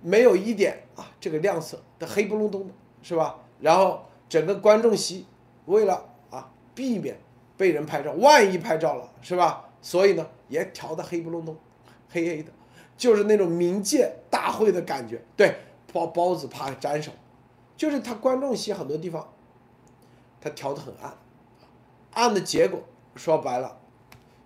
[0.00, 3.40] 没有一点啊这个亮色，的黑不隆咚的，是吧？
[3.58, 5.26] 然后整个观众席
[5.66, 7.18] 为了啊避免
[7.56, 9.68] 被人拍照，万一拍照了，是吧？
[9.82, 11.56] 所以呢也调的黑不隆咚，
[12.10, 12.52] 黑黑的，
[12.96, 15.22] 就是那种冥界大会的感觉。
[15.36, 15.56] 对，
[15.92, 17.12] 包包子怕沾手，
[17.76, 19.32] 就是他观众席很多地方，
[20.40, 21.14] 他调的很暗，
[22.12, 22.80] 暗的结果
[23.16, 23.78] 说白了。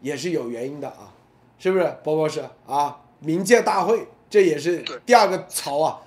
[0.00, 1.14] 也是有原因的啊，
[1.58, 3.00] 是不是，包包是啊？
[3.22, 6.02] 冥界大会，这也是第二个槽啊，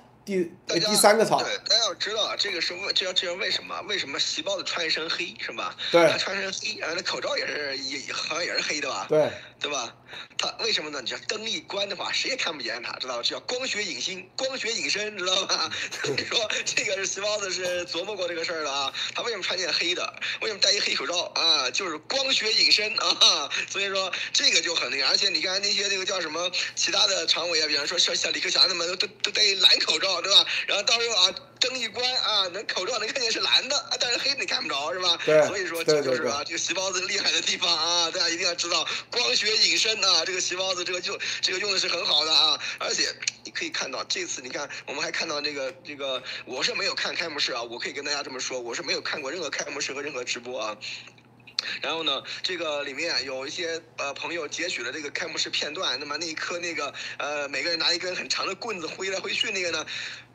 [0.66, 1.42] 第第三个槽。
[1.42, 3.80] 对，大家要知道啊，这个是为这要这是为什么？
[3.88, 5.74] 为什么席包子穿一身黑是吧？
[5.90, 9.06] 对，他穿身黑，然后，那口罩也是也好像也是黑的吧？
[9.08, 9.30] 对。
[9.60, 9.94] 对吧？
[10.38, 11.00] 他为什么呢？
[11.02, 13.22] 你要灯一关的话，谁也看不见他，知道吧？
[13.22, 15.70] 叫光学隐形，光学隐身，知道吧？
[16.02, 18.92] 所以说这个是细胞子是琢磨过这个事儿的啊。
[19.14, 20.14] 他为什么穿件黑的？
[20.40, 21.70] 为什么戴一黑口罩啊？
[21.70, 23.50] 就是光学隐身啊。
[23.68, 30.46] 所以说这个就很那个，而且你看那些那个叫什么其他的常委啊，比方说像像李克强他们都都戴蓝口罩，对吧？
[30.66, 31.34] 然后到时候啊。
[31.60, 35.18] 灯一关啊，能口罩能看见是蓝的啊，但是黑的你看不着是吧？
[35.24, 50.76] 对，所以说这就是啊，这个席包子厉害的地方啊，大家一定要知道光学隐身啊，这个席包子这个就这个用的是很好的啊，而且你可以看到这次你看我们还看到这个这个我是没有看开幕式啊，我可以跟大家这么说，我是没有看过任何开幕式和任何直播啊。
[51.82, 59.84] 然后呢，这个里面有一些呃朋友截取了这个开幕式片段，那么那一颗那个呃每个人拿一根很长的棍子挥来挥去那个呢，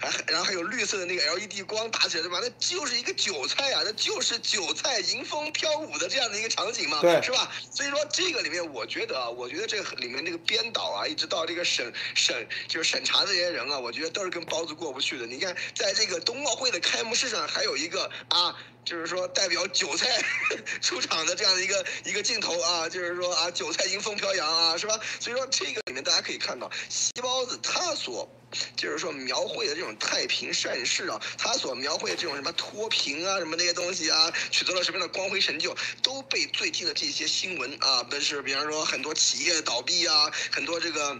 [0.09, 2.39] 还 然后还有绿色的那个 LED 光打起来对吧？
[2.41, 7.51] 那就是一个韭菜啊，那就是韭菜迎风飘舞的这样的一个场景嘛，对是吧？
[7.71, 15.25] 所以说这个里面我觉得啊，我觉得这个里面这个编导啊，一直到这个审审就是审查这些人啊，我觉得都是跟包子过不去的。
[15.25, 18.55] 你看，在这个冬奥会的开幕式上，还有一个啊。
[18.85, 20.21] 就是说，代表韭菜
[20.83, 24.99] 出场的这样的一个一个镜头啊，就是说啊，韭菜迎风飘扬啊，是吧？
[25.21, 28.29] 所以说这个里面大家可以看到，西包子他所
[28.75, 41.19] 就是说描绘的这种太平盛世啊，他所描绘的这种什么脱贫啊，什么那些东西啊，取得了什么样的光辉成就，都被最近的这些新闻啊，不是，比方说很多企业倒闭啊，很多这个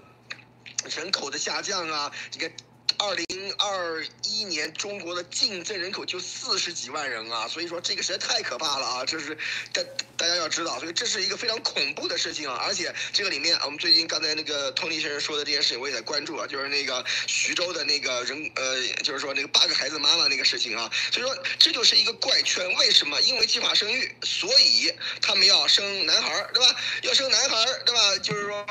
[0.96, 2.52] 人口的下降啊，这个。
[2.98, 9.06] 二零二一年，中国的净增人口就四十几万人啊，所以说这个实在太可怕了啊！
[9.06, 9.38] 这是
[9.72, 9.82] 大
[10.18, 12.62] 大家要知道，所以这是一个非常恐怖的事情啊！
[12.66, 22.74] 而且这个里面，我们最近刚才那个托尼先生说的这件事情，我也在关注啊，就是那个徐州的那个人，呃，就是说那个八个孩子妈妈那个事情啊，所以说这就是一个怪圈。
[22.76, 23.20] 为什么？
[23.22, 26.76] 因为计划生育，所以他们要生男孩，对吧？
[27.02, 28.18] 要生男孩，对吧？
[28.18, 28.66] 就是说。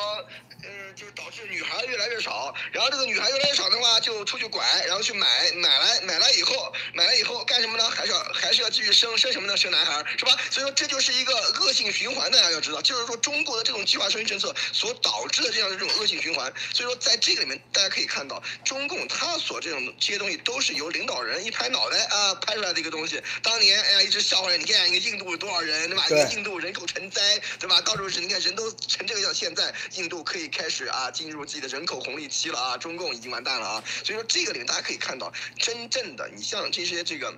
[1.72, 7.88] 孩越来越少，然后这个女孩越来越少的话，就出去拐，然后去买，买来买来以后，买来以后干什么呢？
[7.88, 9.56] 还是要还是要继续生，生什么呢？
[9.56, 10.36] 生男孩，是吧？
[10.50, 16.52] 所以说这就是一个恶性循环，大家要知道，就是说中国的这种计划生育政策所导致的这样的这种恶性循环。
[16.72, 23.22] 所以说在这个里面，大家可以看到，中共他所这种这些东西都是由领导人一拍脑袋啊拍出来的一个东西。
[23.42, 26.04] 当年哎呀一直笑话人，你看一个印度有多少人，对吧？
[26.06, 27.80] 一个印度人口成灾，对吧？
[27.80, 30.42] 到时候是你看人都成这个样，现在印度可以。
[30.52, 37.32] 开始啊，进入自己的人口红利期了啊，中共已经完蛋了啊，所以说这个里面大家可以看到，真正的你像这些这个。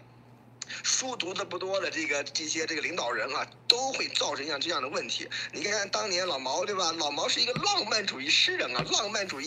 [0.83, 5.29] 书读的不多的这个这些这个领导人啊，都会造成像这样的问题。
[5.53, 6.93] 你看看当年老毛对吧？
[6.99, 9.47] 老毛是一个浪漫主义诗人啊，浪漫主义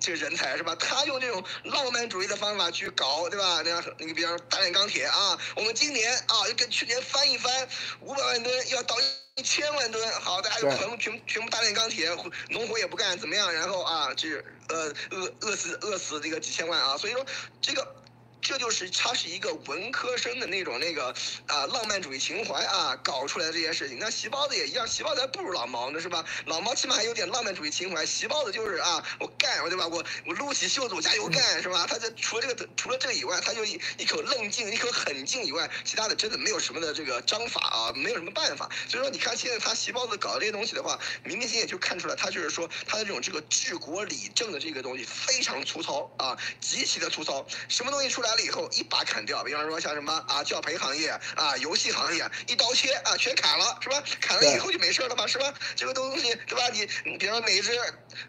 [0.00, 0.74] 这个人才是吧？
[0.76, 3.62] 他用这种浪漫主义的方法去搞对吧？
[3.64, 7.68] 那样那个比方说大炼钢铁啊，我们今年啊就跟去年翻一翻，
[8.00, 8.96] 五百万吨要到
[9.36, 12.08] 一千万吨，好，大家就全部全全部大炼钢铁，
[12.50, 13.52] 农活也不干怎么样？
[13.52, 17.24] 然后啊，就是呃饿饿死饿死这个几千万啊，所以说
[17.60, 18.01] 这个。
[18.42, 21.14] 这就是他是一个文科生的那种那个
[21.46, 23.96] 啊浪漫主义情怀啊搞出来的这件事情。
[24.00, 26.24] 那细胞子也一样，细胞子还不如老毛呢，是吧？
[26.46, 29.86] 老毛起码还有点浪漫主义情怀，细胞子就是啊，我干，对吧？
[29.86, 31.86] 我我撸起袖子我加油干，是吧？
[31.88, 38.68] 他这除了这个除了这个以外，他就一一口愣劲，一口狠劲以外，其他的真的没有什么的这个章法啊，没有什么办法。
[38.88, 47.46] 所以说，你看现在他细胞子搞这些东西的话，明明显也就看出来，他就是说他的这种这个治国理政的这个东西非常粗糙啊，极其的粗糙。
[47.68, 48.31] 什么东西出来？
[48.32, 49.44] 来了以后一把砍掉。
[49.44, 54.02] 比方说像什么啊教培行业啊游戏行业一刀切啊全砍了是吧？
[54.20, 55.52] 砍了以后就没事了嘛是吧？
[55.76, 56.68] 这个东西对吧？
[56.72, 57.72] 你你比方说哪一只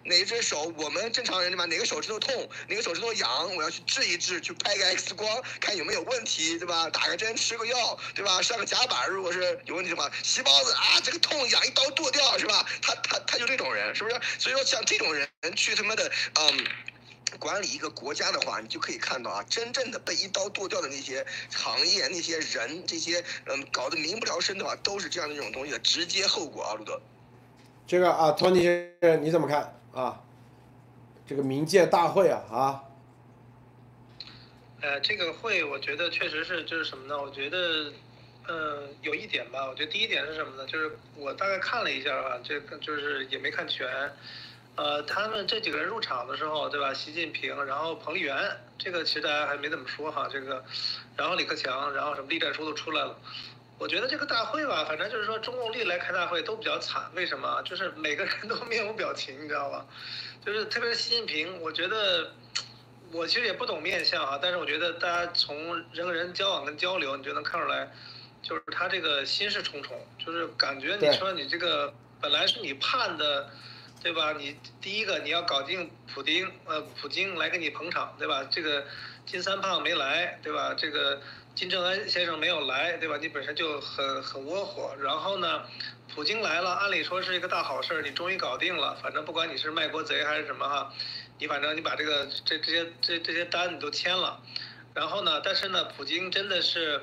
[0.04, 1.66] 哪一只手，我们正常人对吧？
[1.66, 6.90] 哪个手指头痛，哪个手指头痒，我要去治一治，去拍个 X 光看有没有问题对吧？
[6.90, 8.42] 打个针吃个药对吧？
[8.42, 12.66] 上个夹板如果是有问题的话，细胞子啊这个痛痒一刀剁掉是吧？
[12.82, 14.20] 他他他就这种人是不是？
[14.38, 16.68] 所以说像这种人去他妈的嗯。
[17.40, 27.02] 管理一个国家的话，你就可以看到啊，真正的被一刀剁掉的那些行业、那些人、这些嗯搞得民不聊生的话，都是这样的一种东西的直接后果啊，路德。
[27.86, 30.22] 这个啊，托尼先生你怎么看啊？
[31.26, 32.84] 这个冥界大会啊啊，
[34.82, 37.22] 呃，这个会我觉得确实是就是什么呢？
[37.22, 37.94] 我觉得，
[38.50, 40.68] 嗯，有一点吧，我觉得第一点是什么呢？
[40.68, 43.88] 就是我大概看了一下啊，这个就是也没看全。
[44.76, 46.92] 呃，他们这几个人入场的时候，对吧？
[46.92, 48.36] 习近平，然后彭丽媛，
[48.80, 50.64] 这个其实大家还没怎么说哈，这个，
[51.16, 53.16] 然后李克强，然后什么栗战书都出来了。
[53.78, 57.62] 我觉得这个大会吧，反正就是说中共历来开大会都比较惨，为什么？
[57.62, 59.86] 就是每个人都面无表情，你知道吧？
[60.44, 62.32] 就是特别是习近平，我觉得
[63.12, 67.92] 我其实也不懂面相啊，但是我觉得大家从人和人交往跟交流，你就能看出来，
[68.42, 73.52] 就是他这个心事重重，就是感觉你说你这个本来是你盼的。
[74.04, 74.34] 对吧？
[74.38, 78.44] 你第一个你要搞定普京，呃，普京来给你捧场，对吧？
[78.52, 78.86] 这个
[79.26, 80.74] 金三胖没来，对吧？
[80.78, 81.22] 这个
[81.56, 83.18] 金正恩先生没有来，对吧？
[83.22, 84.94] 你本身就很很窝火。
[85.02, 85.64] 然后呢，
[86.14, 88.94] 普京来了，按理说是一个大好事儿，你终于搞定了。
[89.02, 90.94] 反正不管你是卖国贼还是什么哈，
[91.40, 94.42] 你反正你把这个这这些这这些单你都签了。
[94.94, 97.02] 然后呢，但是呢，普京真的是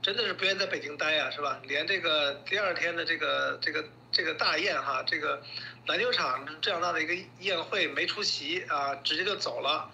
[0.00, 1.60] 真的是不愿意在北京待呀，是吧？
[1.64, 5.42] 连这个第二天的这个这个这个大宴哈，这个。
[5.86, 9.90] 篮球场这样大的一个宴会没出席啊，直接就走了，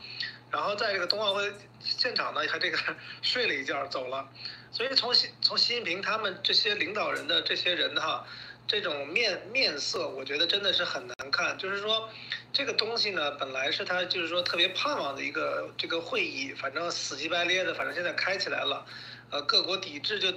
[0.50, 2.78] 然后在这个冬奥会现场呢，还这个
[3.22, 4.28] 睡了一觉走了，
[4.70, 8.26] 所以从从习近平他们这些领导人的这些人哈，
[8.66, 11.56] 这种面面色，我觉得真的是很难看。
[11.56, 12.10] 就是说，
[12.52, 18.84] 这个东西呢，本来是他就是说特别盼望的一个这个会议，反正死乞白咧的，反正现在开起来了，
[19.30, 20.32] 呃，各国抵制就。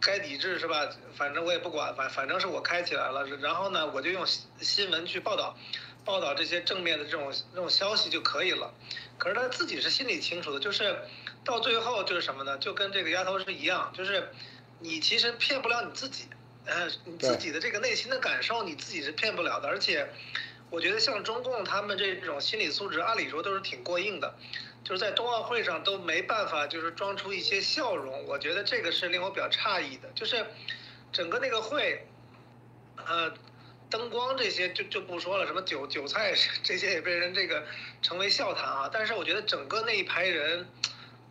[0.00, 0.88] 该抵制是吧？
[1.16, 3.26] 反正我也不管，反反正是我开起来了。
[3.38, 4.26] 然后呢，我就用
[4.60, 5.56] 新闻去报道，
[6.04, 8.72] 报道这些正面的这种这种消息就可以了。
[9.18, 10.98] 可是他自己是心里清楚的，就是
[11.44, 12.56] 到最后就是什么呢？
[12.58, 14.30] 就跟这个丫头是一样，就是
[14.80, 16.26] 你其实骗不了你自己，
[16.66, 19.68] 呃，你自己的这个内心的感受你自己是骗不了的。
[19.68, 20.08] 而且，
[20.70, 24.34] 我觉得像中共他们这种心理素质，按理说都是挺过硬的。
[24.84, 30.08] 就是在冬奥会上都没办法，就是装出一些笑容，我觉得这个是令我比较诧异的。
[30.14, 30.46] 就是
[31.12, 32.06] 整个那个会，
[32.96, 33.34] 呃，
[33.90, 37.64] 灯光这些就就不说了，什么韭韭菜这些也被人这个
[38.00, 38.90] 成为笑谈啊。
[38.90, 40.66] 但是我觉得整个那一排人，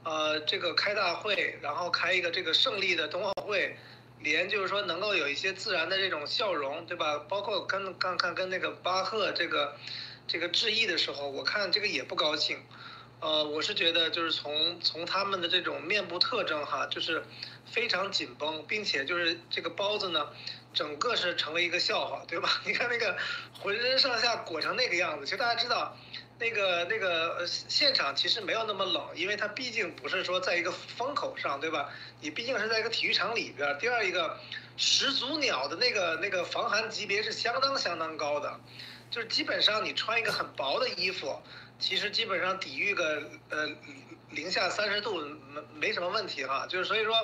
[0.03, 3.75] 呃，这个开大会，然后开一个这个胜利的冬奥会，
[4.19, 7.17] 连就是说能够有一些自然的这种笑容，对吧？
[7.27, 9.75] 包括跟刚看跟那个巴赫这个
[10.27, 12.59] 这个致意的时候，我看这个也不高兴。
[13.19, 17.23] 呃，我是觉得就是从从他们的这种面部特征哈，就是
[17.65, 20.27] 非常紧绷，并且就是这个包子呢，
[20.71, 22.47] 整个是成为一个笑话，对吧？
[22.63, 23.17] 你看那个
[23.59, 25.97] 浑身上下裹成那个样子，其实大家知道，
[26.37, 31.89] 那个那个现场其实没有那么冷，因为它毕竟不是说在一个风口上，对吧？
[32.21, 33.75] 你毕竟是在一个体育场里边。
[33.79, 34.37] 第二一个，
[34.77, 38.59] 始祖鸟的那个那个防寒级别是相当相当高的，
[39.09, 41.41] 就是基本上你穿一个很薄的衣服。
[41.79, 43.69] 其实基本上抵御个呃
[44.31, 47.15] 零下三十度没没什么问题哈，就是所以说，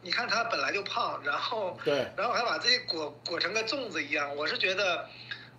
[0.00, 5.08] 你看他本来就胖，然后对，然后还把自己裹裹成个粽子一样，我是觉得，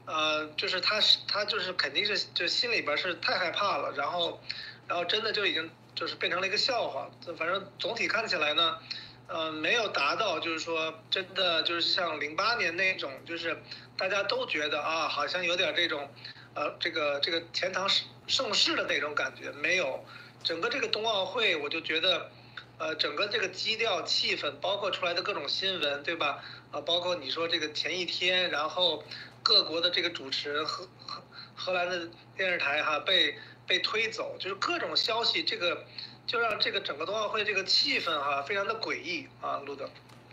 [0.05, 4.41] 呃，就是他是他就是肯定是就心里边是太害怕了，然后，
[4.87, 8.79] 然后真的就已经就是变成了一个笑话，反正总体看起来呢，
[9.27, 13.61] 呃，没有达到就是说真的就是像零八年那种，就是
[13.97, 16.09] 大家都觉得啊，好像有点这种。
[16.53, 20.03] 呃，这个这个钱塘盛盛世的那种感觉没有，
[20.43, 22.29] 整个这个冬奥会，我就觉得，
[22.77, 26.43] 呃，整个这个基调气氛，包括出来的各种新闻，对吧？
[26.71, 29.01] 啊，包括你说这个前一天，然后
[29.41, 31.21] 各国的这个主持人，荷荷
[31.55, 33.35] 荷兰的电视台哈被
[33.65, 35.85] 被推走，就是各种消息，这个
[36.27, 39.89] 就让这个整个冬奥会这个气氛哈非常的诡异啊，路德。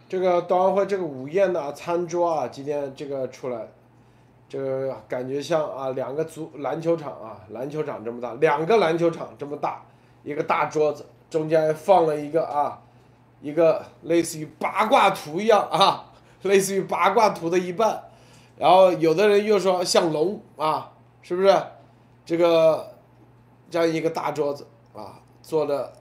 [0.08, 3.68] 这个冬奥会这个午宴的餐桌啊，今天这个出来。
[4.48, 9.84] 这个感觉像啊，两个足篮球场啊，篮球场这么大，两个篮球场这么大，
[10.22, 12.80] 一个大桌子，中间放了一个啊，
[13.42, 18.02] 一个类似于八卦图一样啊， 类似于八卦图的一半，
[18.56, 21.54] 然后有的人又说像龙啊，是不是？
[22.24, 22.94] 这个
[23.70, 25.92] 这样一个大桌子啊，坐了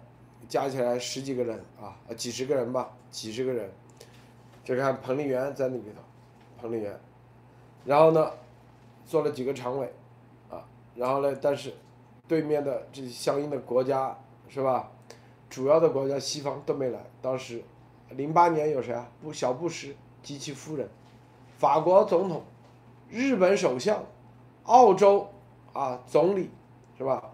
[0.48, 3.70] 加起来十几个人啊，几十个人吧，几十个人。
[4.64, 6.02] 这看彭丽媛在那里头，
[6.62, 7.00] 彭丽媛，
[7.88, 8.32] 然后呢，
[9.06, 9.92] 做了几个常委，
[10.50, 10.62] 啊，
[10.94, 11.74] 然后呢，但是
[12.28, 14.16] 对面的这相应的国家
[14.50, 14.92] 是吧？
[15.50, 17.00] 主要的国家西方都没来。
[17.22, 17.64] 当时，
[18.10, 19.10] 零八年有谁啊？
[19.22, 20.90] 布小布什及其夫人，
[21.58, 22.44] 法国总统，
[23.10, 24.04] 日本首相，
[24.64, 25.30] 澳洲
[25.72, 26.50] 啊总理
[26.98, 27.32] 是吧？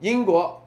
[0.00, 0.62] 英国，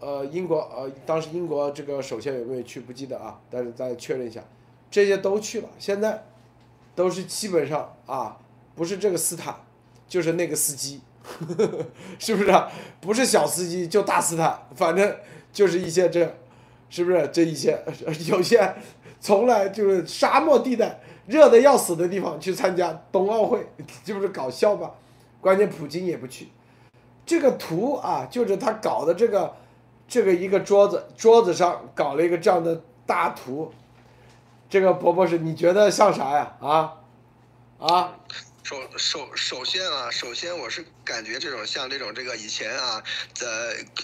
[0.00, 3.40] 呃，英国呃，当时英国这个首相有没有去不记得啊？
[3.48, 4.42] 但是再确认一下，
[4.90, 5.68] 这些都去了。
[5.78, 6.24] 现在
[6.96, 8.36] 都是基本上啊，
[8.74, 9.54] 不是这个斯坦，
[10.08, 11.02] 就是那个司机，
[12.18, 12.68] 是不是、啊？
[13.00, 15.16] 不是小司机就大斯坦，反正
[15.52, 16.34] 就是一些这，
[16.88, 17.78] 是不是这一些
[18.26, 18.74] 有些
[19.20, 23.66] 从来就是沙漠地带热的要死的地方去参加冬奥会，
[24.02, 24.92] 这不是搞笑吧？
[25.40, 26.48] 关键普京也不去。
[27.26, 29.54] 这个图啊，就是他搞的这个
[30.08, 33.70] 这个一个桌子，桌子上搞了一个这样的大图。
[34.78, 36.52] 这个博博士，你觉得像啥呀？
[36.60, 36.92] 啊
[37.78, 38.12] 啊？
[38.66, 43.00] 首首首先啊，首先我是感觉这种像这种这个以前啊，
[43.32, 43.46] 在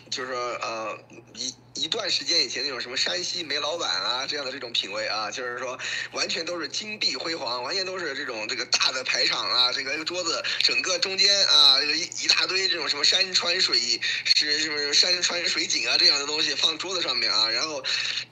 [0.08, 0.96] 就是说呃
[1.34, 5.76] 一一段时间以前那种什么山西煤老板啊这样的这种品味啊，就是说
[6.12, 14.00] 完全都是金碧辉煌，完全都是这种这个大的排场啊，这个这个桌子整个中间啊，这个一一大堆这种什么山川水
[14.36, 17.82] 是是不是山川水景啊这样的东西放桌子上面啊，然后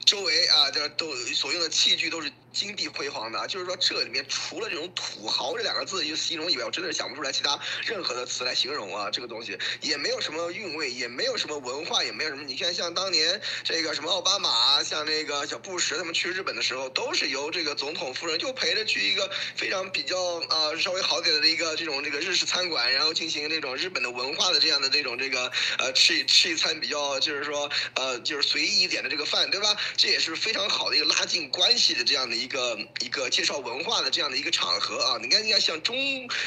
[0.05, 12.43] 周围啊这都所用的器具都是金碧辉煌的，就是说这里面除了这种土豪这两个字一形容以外，我真的是想不出来其他任何的词来形容啊，这个东西也没有什么韵味，也没有什么文化，也没有什么。
[12.43, 29.75] 你看，像当年这个什么奥巴马，像那个小布什他们去日本的时候，都是由这个总统夫人就陪着去一个非常比较呃稍微好点的一个这种这个日式餐馆，然后进行这种日本的文化的这样的这种这个呃吃吃一餐比较就是说呃就是随意一点的这个饭，对吧？
[29.95, 35.17] 这也是非常好的一个拉近关系的这样的一个一个介绍文化的这样的一个场合啊。
[35.21, 35.95] 你看，你看像中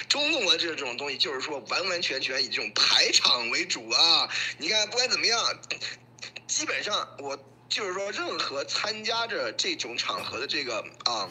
[0.09, 4.29] 中共的这种东西，就是说完完全全以这种排场为主啊。
[4.59, 5.41] 你看，不管怎么样，
[6.47, 7.39] 基本上我
[7.69, 11.29] 就是说，任何参加着这种场合的这个啊。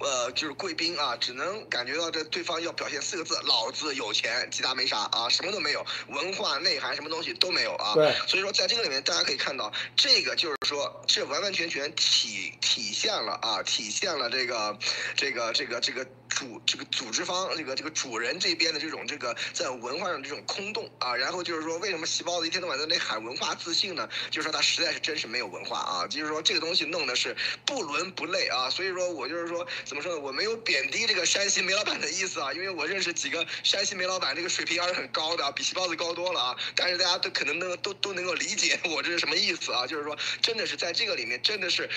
[0.00, 7.94] 呃，就是贵宾啊，只能感觉到这对方要表现四个字：老子有钱，其他没啥啊，什么都没有，文化内涵什么东西都没有啊。
[7.94, 8.14] 对。
[8.26, 14.78] 所以说，在这个里面，大家可以看到，这个就是说，这完完全全体体现了啊，体现了这个
[15.16, 21.16] 这个这个这个主这个组织方这个这个主人这边的这种这个在文化上这种空洞啊。
[21.16, 24.08] 然后就是说，为什么细胞子一天到晚在那喊文化自信呢？
[24.30, 26.06] 就是说他实在是真是没有文化啊。
[26.06, 28.70] 就是说这个东西弄的是不伦不类啊。
[28.70, 29.66] 所以说我就是说。
[29.84, 30.20] 怎么说呢？
[30.20, 36.56] 我没有贬低这个山西煤老板的意思啊，因为我认识几个山西煤老板，这个水平还是很高的，比细胞子高多了啊。
[36.74, 39.86] 但是大家都可能能都都能够理解我这是什么意思啊？
[39.86, 41.88] 就是说，真的是在这个里面，真的是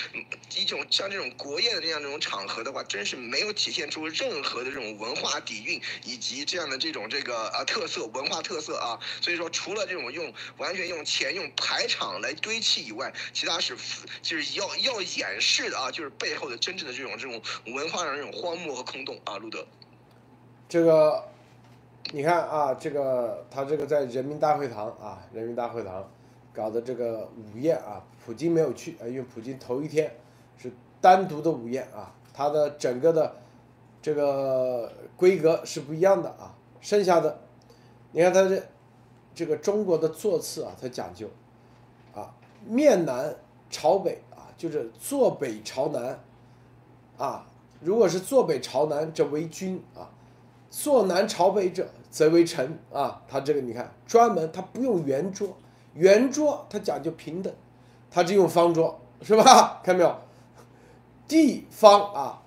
[0.56, 8.98] 一种像这种国宴的这样这种场合的话，真是没有体现出任何的这种文化底蕴以及这样的这种这个啊特色文化特色啊。
[9.20, 13.76] 所以说，除了这种用完全用钱用排场来堆砌以外，其他是
[14.22, 17.40] 就是要要掩饰的啊，就是背后的真正的这种这种
[17.72, 17.92] 文。
[17.92, 19.66] 化上这种荒漠和空洞啊，路德。
[20.66, 21.22] 这个，
[22.10, 26.10] 你看啊，这个他这个在人民大会堂啊，人民大会堂
[26.54, 30.16] 搞的这个午宴啊，普京没有去啊，因为普京头一天
[30.56, 33.41] 是单独的午宴啊，他的整个的
[34.02, 36.54] 这个规格是不一样的啊。
[36.80, 37.40] 剩下的，
[38.10, 38.62] 你看他这
[39.34, 41.28] 这个中国的座次啊，它讲究
[42.12, 42.34] 啊，
[42.66, 43.34] 面南
[43.70, 46.18] 朝北啊，就是坐北朝南
[47.16, 47.46] 啊。
[47.80, 50.10] 如果是坐北朝南，这为君啊；
[50.70, 53.22] 坐南朝北者，则为臣啊。
[53.28, 55.56] 他这个你看，专门他不用圆桌，
[55.94, 57.54] 圆桌他讲究平等，
[58.10, 59.80] 他只用方桌，是吧？
[59.84, 60.16] 看没有？
[61.26, 62.41] 地方啊，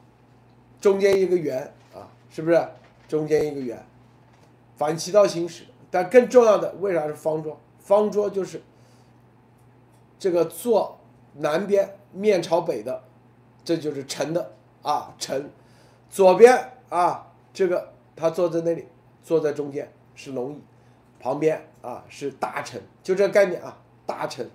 [0.85, 2.63] 中间一个圆啊，是不是？
[3.07, 3.83] 中间一个圆，
[4.75, 5.63] 反其道行驶。
[5.89, 7.59] 但更重要的，为啥是方桌？
[7.79, 8.61] 方桌就是
[10.19, 10.99] 这个坐
[11.37, 13.01] 南边面朝北的，
[13.63, 14.51] 这就是臣的。
[14.83, 15.49] 啊，臣，
[16.07, 18.85] 左边啊，这个他坐在那里，
[19.23, 20.61] 坐在中间是龙椅，
[21.19, 23.75] 旁边啊是大臣，就这个概念啊，
[24.05, 24.47] 大臣，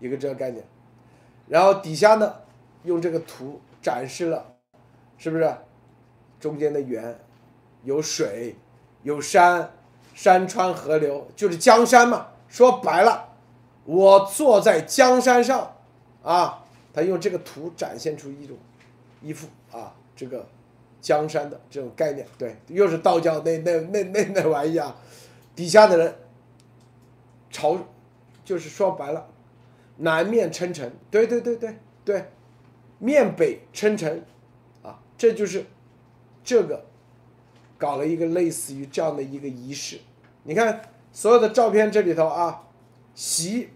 [0.00, 0.62] 一个这个概念，
[1.46, 2.34] 然后底下呢，
[2.84, 4.56] 用这个图展示了，
[5.16, 5.50] 是不是？
[6.40, 7.18] 中间的圆，
[7.84, 8.56] 有水，
[9.02, 9.72] 有山，
[10.14, 12.28] 山川河流，就是江山嘛。
[12.48, 13.34] 说白了，
[13.84, 15.76] 我坐在江山上，
[16.22, 18.56] 啊，他用这个图展现出一种。
[19.20, 20.46] 一副啊，这个
[21.00, 24.94] 江山的这种概念，对，又是道教那那那那那玩意啊，
[25.56, 26.14] 底下的人
[27.50, 27.76] 朝，
[28.44, 29.26] 就是说白了，
[29.96, 32.30] 南面称臣，对对对对对，
[33.00, 34.24] 面北称臣，
[34.84, 35.66] 啊，这就是
[36.48, 36.86] 这个
[37.76, 40.00] 搞了一个类似于这样的一个仪式。
[40.44, 40.80] 你看
[41.12, 42.64] 所有的照片这里头啊，
[43.14, 43.68] 席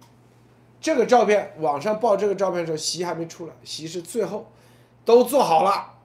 [0.80, 4.50] 这个照片网上报这个照片的时候，席还没出来，席是最后
[5.04, 5.98] 都做好了，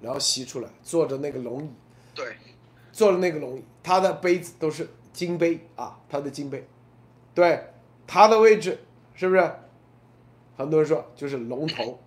[0.00, 1.70] 然后席出来坐着那个龙椅，
[2.14, 2.36] 对，
[2.92, 6.64] 坐着那个龙椅，他的杯子都是金杯啊，他的金杯，
[7.34, 7.72] 对，
[8.06, 8.78] 他的位置
[9.16, 9.52] 是不是？
[10.56, 11.98] 很多人说就是龙头，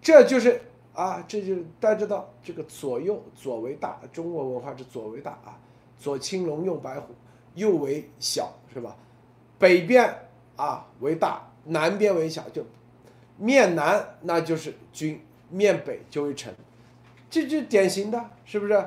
[0.00, 0.62] 这就是
[0.94, 5.58] 啊，这就大家知道这个左右左为大，中国文化是左为大啊，
[5.98, 7.12] 左青龙右白虎，
[7.54, 8.96] 右为小是吧？
[9.58, 10.14] 北边
[10.56, 12.64] 啊为大，南边为小，就
[13.36, 15.20] 面南那就是君，
[15.50, 16.54] 面北就为臣，
[17.28, 18.84] 这就典型的，是不是？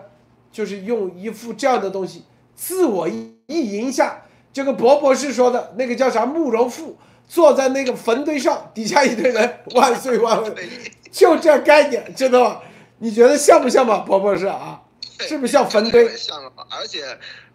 [0.49, 2.23] 就是用一副这样的东西
[2.55, 6.95] 自我意淫下，这个博博士说的那个叫啥慕容复，
[7.27, 10.69] 坐在那个坟堆上，底下一堆人万岁万岁，
[11.11, 12.61] 就这概念，知道吗？
[12.99, 14.81] 你觉得像不像吧，博博士啊？
[15.19, 16.15] 是不是像坟堆？
[16.15, 16.65] 像啊！
[16.69, 17.05] 而且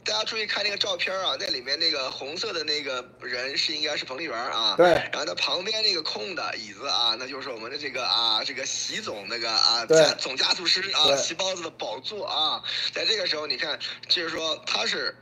[0.04, 4.74] 大家注意看那个照片啊，那里面那个红色的那个人是应该是彭丽媛啊。
[4.76, 4.88] 对。
[4.88, 12.62] 然后他旁边那个空的椅子啊，那就是我们的这个啊，这个习总那个啊，对总加速师啊，习包子的宝座啊。
[12.92, 15.16] 在这个时候，你看，就是说他是。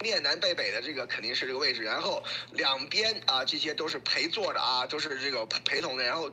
[0.00, 2.22] 面南背北的这个肯定是这个位置，然后
[2.52, 6.30] 两边啊这些都是陪坐的啊，都是这个陪陪同的，然后。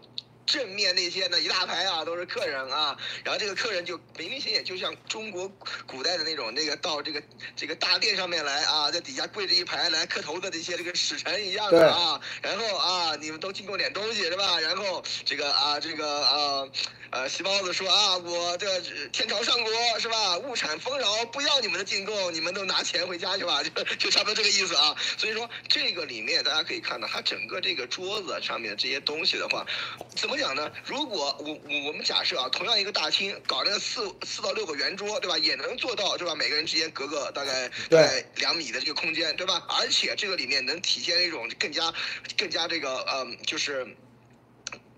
[0.51, 5.47] 正面那些呢一大排啊都是客人啊，然后这个客人就明明显显就像中国
[5.87, 7.23] 古代的那种那个到这个
[7.55, 14.59] 这个大殿上面来啊，在底下跪着一排来磕头的这些这个使臣一样的啊，然后啊你们都进贡点东西是吧？
[14.59, 16.67] 然后这个啊这个啊
[17.11, 18.81] 呃席包子说啊我这
[19.13, 20.37] 天朝上国是吧？
[20.39, 24.93] 物产丰饶，不要你们的进贡，你们都拿钱回家去吧，就就差不多这个意思啊。
[25.17, 29.65] 所以说这个里面大家可以看到，它整个这个桌子上面的这些东西的话，
[30.13, 30.40] 怎么？
[30.41, 30.71] 讲呢？
[30.85, 35.37] 如果我我我们假设啊，同样一个大厅搞那个四四到六个圆桌，对吧？
[35.37, 36.33] 也能做到，对吧？
[36.33, 39.63] 每个人之间隔个大概大概两米的这个空间，对吧？
[39.69, 41.93] 而且这个里面能体现一种更加
[42.35, 43.95] 更加这个嗯，就是。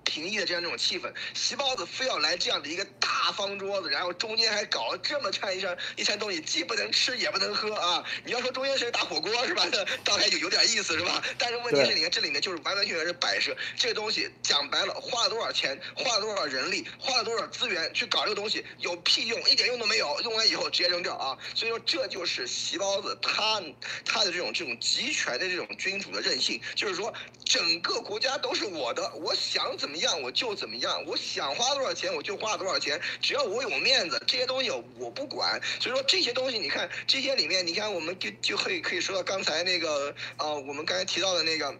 [0.03, 8.03] 平易的这样一种气氛，席包子非要来这样的一个大方桌子，然后中间还搞了这么串一串一串东西，既不能吃也不能喝啊！
[8.23, 9.65] 你要说中间是个大火锅是吧？
[9.71, 11.23] 那大概就有点意思是吧？
[11.37, 19.41] 但是问题是，你看这里面就是完完全全是摆设，这个东西讲白了，花了多少钱，花了多少人力，花了多少资源去搞这个东西，有屁用？
[19.49, 21.37] 一点用都没有，用完以后直接扔掉啊！
[21.53, 23.61] 所以说这就是席包子他
[24.05, 27.13] 他的这种这种集权的这种君主的任性，就是说
[27.45, 30.03] 整个国家都是我的，我想怎么怎么。
[30.03, 35.61] 样我就怎么样，我想花多少钱我就花多少钱，只要我有面子，这些东西我不管。
[35.79, 41.73] 所以说这些东西，你看这些里面，你看我们就就可以可以说到刚才那个啊，我们刚才提到的那个。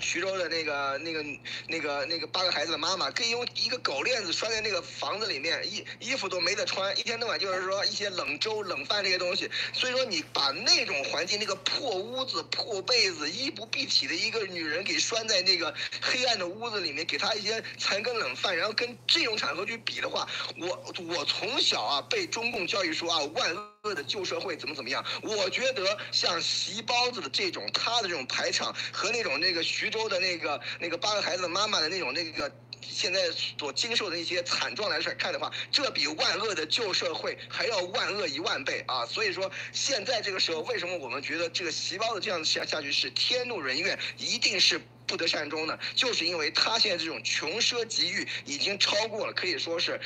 [0.00, 1.24] 徐州的那个、那个、
[1.68, 9.50] 那个、那个八个孩子的妈妈，可以用一个狗链子拴在那个房子里面，衣衣服都没得穿，一天到晚就是说一些冷粥、冷饭这些东西。
[9.72, 20.28] 所以说，你把那种环境、那个破屋子、破被子、衣不蔽体的一个女人给拴在那个黑暗的屋子里面，给她一些残羹冷饭，然后跟这种场合去比的话，
[20.58, 23.54] 我我从小啊被中共教育说啊万
[23.84, 29.60] 恶的旧社会怎么怎么样，我觉得像席包子的这种他的这种排场和那种那个。
[29.60, 33.28] 徐州的那个那个八个孩子的妈妈的那种那个现在
[33.58, 39.04] 所经受的一些惨状来说看的话，这比万恶的旧社会还要万恶一万倍啊！
[39.06, 45.76] 所以说现在这个时候，为什么我们觉得这个席包子这样下下去是天怒人怨，一定是不得善终呢？
[45.96, 50.00] 就是因为他现在这种穷奢极欲已经超过了，可以说是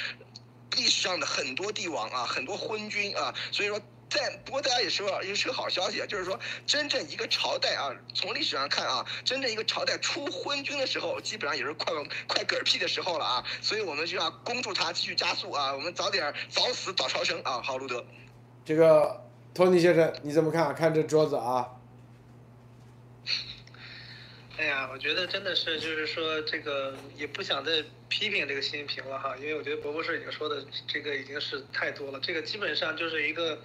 [0.77, 3.81] 历史上的很多帝王啊，很多昏君啊，所以说。
[4.09, 11.93] 在不过大家也说，也是个好消息啊，就是说真正一个朝代啊，从历史上看啊，真正一个朝代出昏君的时候，基本上也是快
[12.29, 18.07] 快嗝屁的时候了啊，所以我们就要恭祝他继续加速啊，我们早点早死早超生啊，好，路德。
[18.65, 20.73] 这个托尼先生你怎么看？
[20.73, 21.67] 看这桌子啊。
[24.57, 33.59] 哎呀，我觉得真的是，就是说这个也不想再批评这个习近平了哈，因为我觉得博博士已经说的这个已经是太多了，这个基本上就是一个。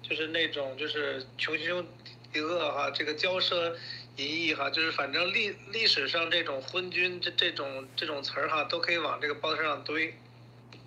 [0.00, 1.84] 就是那种就是穷凶
[2.32, 3.74] 极恶哈，这个骄奢
[4.16, 10.14] 淫逸哈，就是反正历历史上这种昏君这这种这种词儿哈，都可以往这个包子上堆。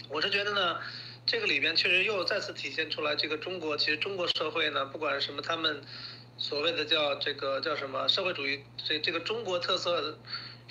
[0.09, 0.79] 我是觉得呢，
[1.25, 5.83] 这个里边确实又再次体现出来，这个中国其实中国社会呢，不管什么他们
[6.37, 10.17] 所谓的叫这个叫什么社会主义，这这个中国特色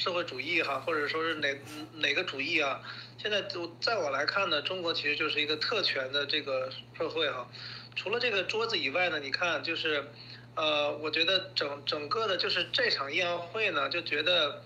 [0.01, 1.55] 社会主义哈，或者说是哪
[1.97, 2.81] 哪个主义啊？
[3.19, 7.47] 现在就在我来看呢，中国其实就是一个特权的这个社会哈。
[7.95, 10.09] 除了这个桌子以外呢，你看就是，
[10.55, 14.63] 呃，我觉得整整个的就是这场宴会呢，就觉得，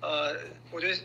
[0.00, 0.34] 呃，
[0.72, 1.04] 我觉得习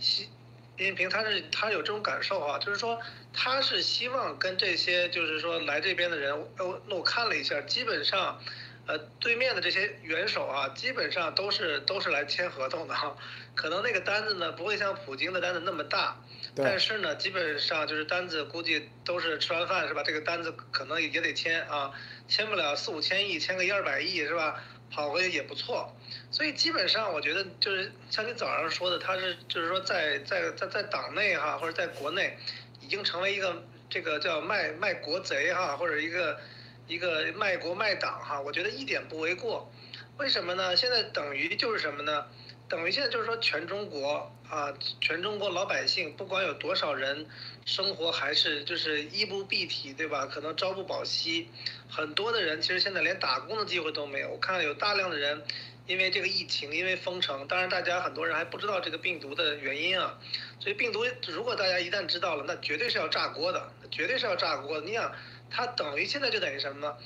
[0.00, 0.28] 习
[0.76, 3.00] 近平他是他有这种感受啊，就是说
[3.32, 8.42] 他是希望跟这些就是说来这边的人，哦，那我看了一下，基本上，
[8.88, 13.14] 呃，对面的这些元首啊，基本上都是都是来签合同的哈，
[13.54, 16.16] 可能那个单子呢不会像普京的单子那么大。
[16.56, 20.02] 但是呢，基本上就是单子，估计都是吃完饭是吧？
[20.02, 21.92] 这个单子可能也得签啊，
[22.26, 24.64] 签不了四五千亿，签个一二百亿是吧？
[24.90, 25.94] 跑回去也不错。
[26.30, 32.38] 所以基本上我觉得就是像你早上说的，他是就是说在在在在党内哈，或者在国内，
[32.80, 36.40] 已经成为一个这个叫卖卖国贼哈，或者一个
[36.88, 39.70] 一个卖国卖党哈，我觉得一点不为过。
[40.16, 40.74] 为什么呢？
[40.74, 42.26] 现在等于就是什么呢？
[42.68, 47.26] 等于现在就是说，全中国啊，全中国老百姓，不管有多少人
[47.64, 50.26] 生活还是就是衣不蔽体，对吧？
[50.26, 51.48] 可能朝不保夕，
[51.88, 54.30] 很多的人其实现在连打工的机会都没有。
[54.30, 55.42] 我看到有大量的人
[55.86, 60.18] 因为这个疫情，因为封城，当然大家很多人还不知道这个病毒的原因啊。
[60.60, 64.86] 所以病毒如果大家一旦知道了，那绝对是要炸锅的，绝对是要炸锅的。
[64.86, 65.10] 你想，
[65.50, 66.96] 它等于现在就等于什么呢？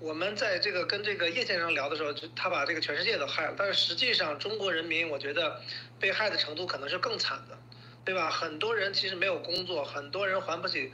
[0.00, 5.60] 我们在这个跟这个叶先生聊的时候，就他把这个全世界都害了，但是实际上中国人民，我觉得
[6.00, 7.56] 被害的程度可能是更惨的，
[8.04, 8.28] 对吧？
[8.28, 10.92] 很多人其实没有工作，很多人还不起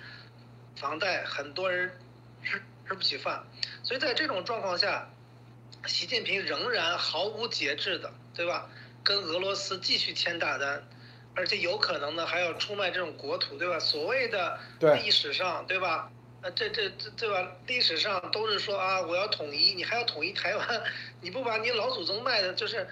[0.77, 1.91] 房贷，很多人
[2.45, 3.47] 吃吃不起饭，
[3.83, 5.09] 所以在这种状况下，
[5.87, 8.69] 习近平仍然毫无节制的，对吧？
[9.03, 10.87] 跟俄罗斯继续签大单，
[11.35, 13.79] 而且有可能呢还要出卖这种国土，对吧？
[13.79, 14.61] 所谓的
[15.03, 16.11] 历史上，对吧？
[16.41, 17.57] 啊，这这这对吧？
[17.67, 20.85] 历史上都是说啊，我要统一，你还要统一台湾，
[21.21, 22.87] 你不把你老祖宗卖的，就是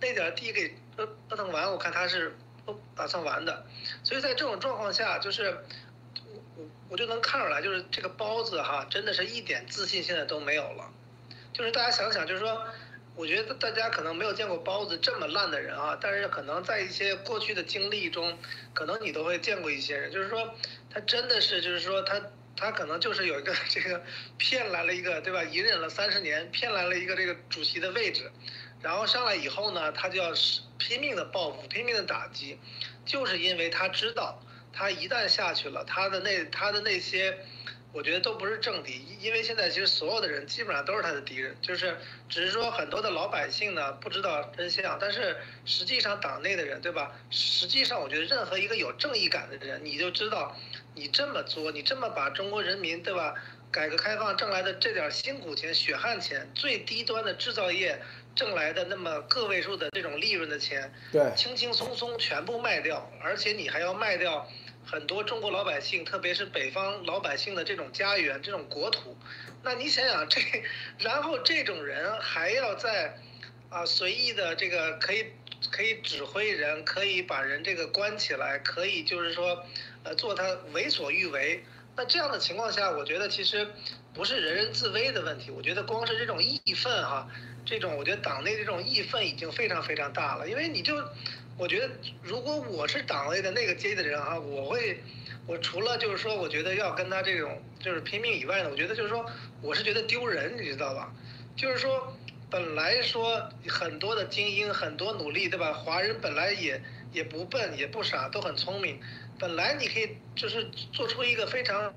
[0.00, 2.34] 那点地给折折腾完，我看他是
[2.66, 3.64] 不打算完的。
[4.02, 5.58] 所以在这种状况下，就是
[6.26, 10.92] 我我我就能看出来，就是这个包子哈，真的是一点自信现在都没有了。
[11.52, 12.64] 就是大家想想，就是说，
[13.14, 18.36] 我觉得大家可能没有见过包子这么烂的人啊，但是可能在一些过去的经历中，
[18.74, 20.52] 可能你都会见过一些人，就是说
[20.90, 22.20] 他真的是，就是说他。
[22.58, 24.02] 他可能就是有一个这个
[24.36, 25.44] 骗来了一个对吧？
[25.44, 28.32] 隐忍了三十年，骗来了一个这个主席的位置，
[28.82, 30.32] 然后上来以后呢，他就要
[30.76, 32.58] 拼命的报复，拼命的打击，
[33.06, 34.42] 就是因为他知道，
[34.72, 37.38] 他一旦下去了，他的那他的那些，
[37.92, 41.96] 我觉得都不是政敌，因为现在其实所有的人基本上都是他的敌人，就是
[42.28, 47.12] 只是说很多的老百姓呢不知道真相，但是实际上党内的人对吧？
[47.30, 50.56] 实际上我觉得任何一个有正义感的人，你就知道。
[50.98, 53.34] 你这么作，你这么把中国人民对吧？
[53.70, 58.00] 改革开放挣来的这点辛苦钱、血汗钱，最低端的制造业
[58.34, 64.48] 挣来的那么个位数的这种利润的钱，对，轻轻松松全部卖掉，而且你还要卖掉
[64.86, 69.16] 很多中国老百姓，特别是北方老百姓的这种家园、这种国土。
[69.62, 70.40] 那你想想这，
[70.98, 73.18] 然后这种人还要在
[73.68, 75.26] 啊随意的这个可以
[75.70, 79.62] 可以指挥人，可以把人这个关起来，可以就是说。
[80.14, 81.62] 做他为所欲为，
[81.96, 83.66] 那这样的情况下，我觉得其实
[84.14, 85.50] 不是人人自危的问题。
[85.50, 87.28] 我觉得光是这种义愤哈，
[87.64, 90.48] 这种我觉得党内这种义愤已经非常非常大了。
[90.48, 90.94] 因为你就，
[91.56, 91.90] 我觉得
[92.22, 95.02] 如果我是党内的那个阶级的人哈，我会，
[95.46, 99.24] 我除了就是说，我觉得要跟他这种就是拼命以外呢，我觉得就是说，
[99.60, 101.12] 我是觉得丢人，你知道吧？
[101.56, 102.16] 就是说，
[102.48, 105.72] 本来说很多的精英，很多努力，对吧？
[105.72, 106.80] 华人本来也
[107.12, 109.00] 也不笨，也不傻，都很聪明。
[109.38, 111.94] 本来你可以就是做出一个非常，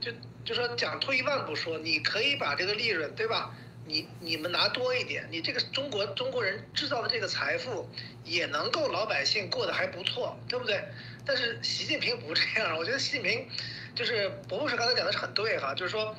[0.00, 0.12] 就
[0.44, 3.54] 就说讲退一万步说，你可以把这个利润对吧？
[3.84, 7.90] 你你们拿多一点，你这个中国中国人制造的这个财富
[8.24, 10.84] 也能够老百姓过得还不错，对不对？
[11.26, 13.48] 但是习近平不这样，我觉得习近平
[13.96, 16.16] 就是博士刚才讲的是很对哈，就是说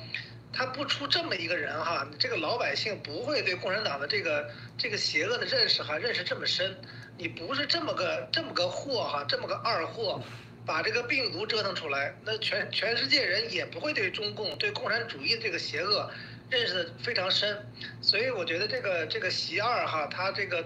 [0.52, 6.76] 他不出这么一个人哈，这个老百姓不会对共产党的这个这个邪恶的认识哈认识这么深。
[7.16, 10.20] 你不是这么个这么个货哈，这么个二货，
[10.66, 16.10] 把这个病毒折腾出来，那全全世界人也不会对中共、对共产主义这个邪恶
[16.50, 17.66] 认识的非常深，
[18.00, 20.64] 所以我觉得这个这个习二哈，他这个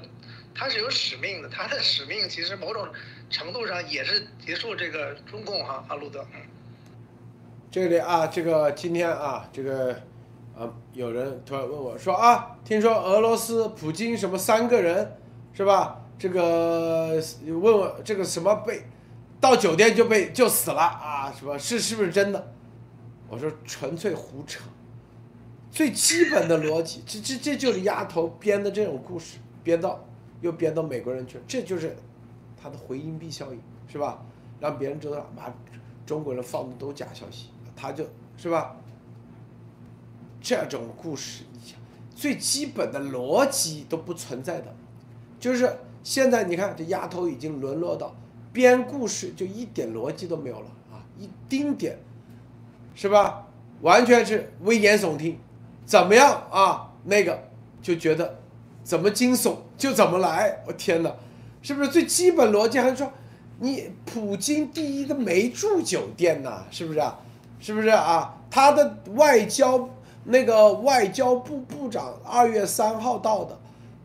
[0.55, 2.89] 他是有使命的，他的使命其实某种
[3.29, 6.25] 程度上也是结束这个中共哈，阿路德。
[7.71, 9.93] 这里啊，这个今天啊，这个
[10.57, 15.17] 啊，有人突然问我说啊，听说俄罗斯普京什么三个人
[15.53, 16.01] 是吧？
[16.19, 18.83] 这个问问这个什么被
[19.41, 21.33] 到酒店就被就死了啊？
[21.33, 21.57] 是吧？
[21.57, 22.53] 是是不是真的？
[23.29, 24.65] 我说纯粹胡扯，
[25.71, 30.05] 最基本的逻辑，这这这就是丫头编的这种故事，编到
[30.41, 31.97] 又编到美国人去，这就是
[32.61, 34.25] 他的回音壁效应，是吧？
[34.59, 35.45] 让别人知道，妈，
[36.05, 38.05] 中国人放的都假消息，他就
[38.37, 38.75] 是吧？
[40.41, 41.79] 这种故事，你想
[42.15, 44.75] 最基本的逻辑都不存在的，
[45.39, 45.71] 就是
[46.09, 48.17] 现在你看这丫头已经沦落到
[48.51, 51.99] 编故事就一点逻辑都没有了啊，一丁点，
[52.95, 53.47] 是吧？
[53.83, 55.39] 完全是危言耸听，
[55.85, 56.91] 怎么样啊？
[57.05, 57.39] 那个
[57.83, 58.39] 就觉得
[58.83, 61.15] 怎么惊悚就怎么来，我天哪，
[61.61, 63.13] 是不是最基本逻辑还是说
[63.59, 66.65] 你普京第一个没住酒店呐？
[66.71, 67.21] 是不是啊？
[67.61, 68.35] 是不是啊？
[68.51, 69.91] 他的外交
[70.25, 73.59] 那个外交部部长二月三号到的，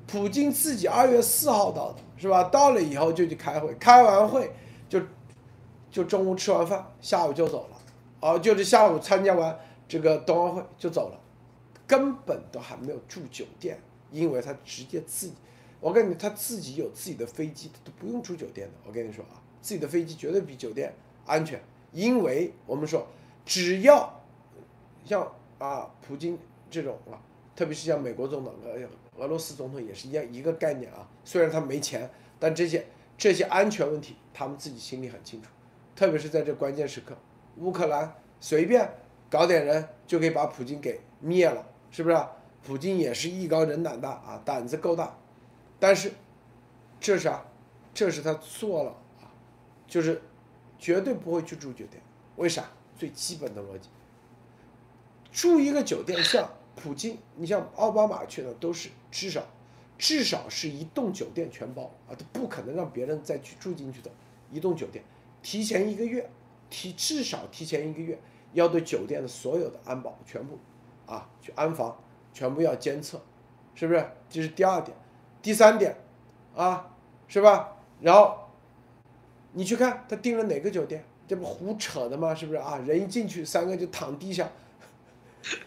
[0.06, 2.44] 普京自己二月四号到的，是吧？
[2.46, 4.52] 到了以后就去开会，开完会
[4.88, 5.02] 就
[5.90, 7.78] 就中午吃完饭，下午就走了，
[8.20, 11.20] 哦，就是下午参加完这个冬奥会就走了，
[11.88, 13.80] 根本都还没有住酒店，
[14.12, 15.34] 因为他直接自己，
[15.80, 20.94] 我跟你他自己有自己的飞机，他都不用住酒店的，我跟你说啊，自己的飞机绝对比酒店
[21.26, 23.08] 安全，因为我们说
[23.46, 24.22] 只要
[25.06, 26.38] 像啊普京
[26.70, 27.18] 这种啊，
[27.56, 28.54] 特别是像美国总统、
[29.18, 32.10] 俄罗斯总统也是一样一个概念啊，虽然他没钱，
[32.40, 32.86] 但这些
[33.18, 35.50] 这些安全问题他们自己心里很清楚，
[35.96, 37.16] 特别是在这关键时刻，
[37.58, 38.90] 乌克兰随便
[39.30, 42.18] 搞点人就可以把普京给灭了，是不是、
[42.64, 45.18] 普京也是艺高人胆大啊，胆子够大，
[45.80, 46.12] 但是
[47.00, 47.46] 这是啊，
[47.94, 48.92] 这是他做了
[49.22, 49.30] 啊，
[49.88, 50.22] 就是
[50.78, 52.02] 绝对不会去住酒店，
[52.36, 52.66] 为啥？
[52.96, 53.90] 最基本的逻辑，
[55.32, 59.46] 住一个酒店像普京，你像奥巴马去的都是至少
[59.96, 64.10] 至少是一栋酒店全包啊，他不可能让别人再去住进去的，
[64.52, 65.04] 一栋酒店
[65.44, 66.28] 提前一个月，
[66.72, 68.20] 提至少提前一个月
[68.54, 70.58] 要对酒店的所有的安保全部
[71.06, 71.96] 啊去安防，
[72.34, 73.22] 全部要监测，
[73.76, 74.04] 是不是？
[74.28, 74.98] 这是第二点，
[75.44, 75.96] 第三点
[76.56, 76.92] 啊，
[77.28, 77.78] 是吧？
[78.02, 78.50] 然后
[79.52, 82.34] 你去看他订了哪个酒店，这不胡扯的吗？
[82.34, 82.80] 是不是啊？
[82.80, 84.52] 人一进去，三个就躺地下，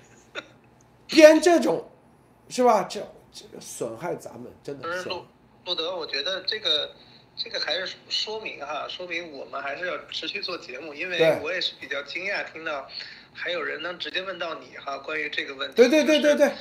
[1.07, 1.85] 编这种，
[2.49, 2.83] 是吧？
[2.91, 3.01] 这
[3.61, 5.27] 损害咱们真的是不是陆
[5.67, 6.95] 陆德，我觉得这个
[7.37, 12.89] 这个还是说明哈，说明我们还是要持续做节目，因为我也是比较惊讶听到
[13.35, 15.77] 还有人能直接问到你哈，关于这个问题。
[15.77, 16.53] 对对对对对，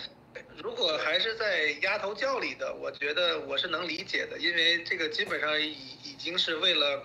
[0.62, 5.72] 如果还是在丫头教里的，我觉得我是能理解的，因为这个基本上已
[6.04, 7.04] 已经是为了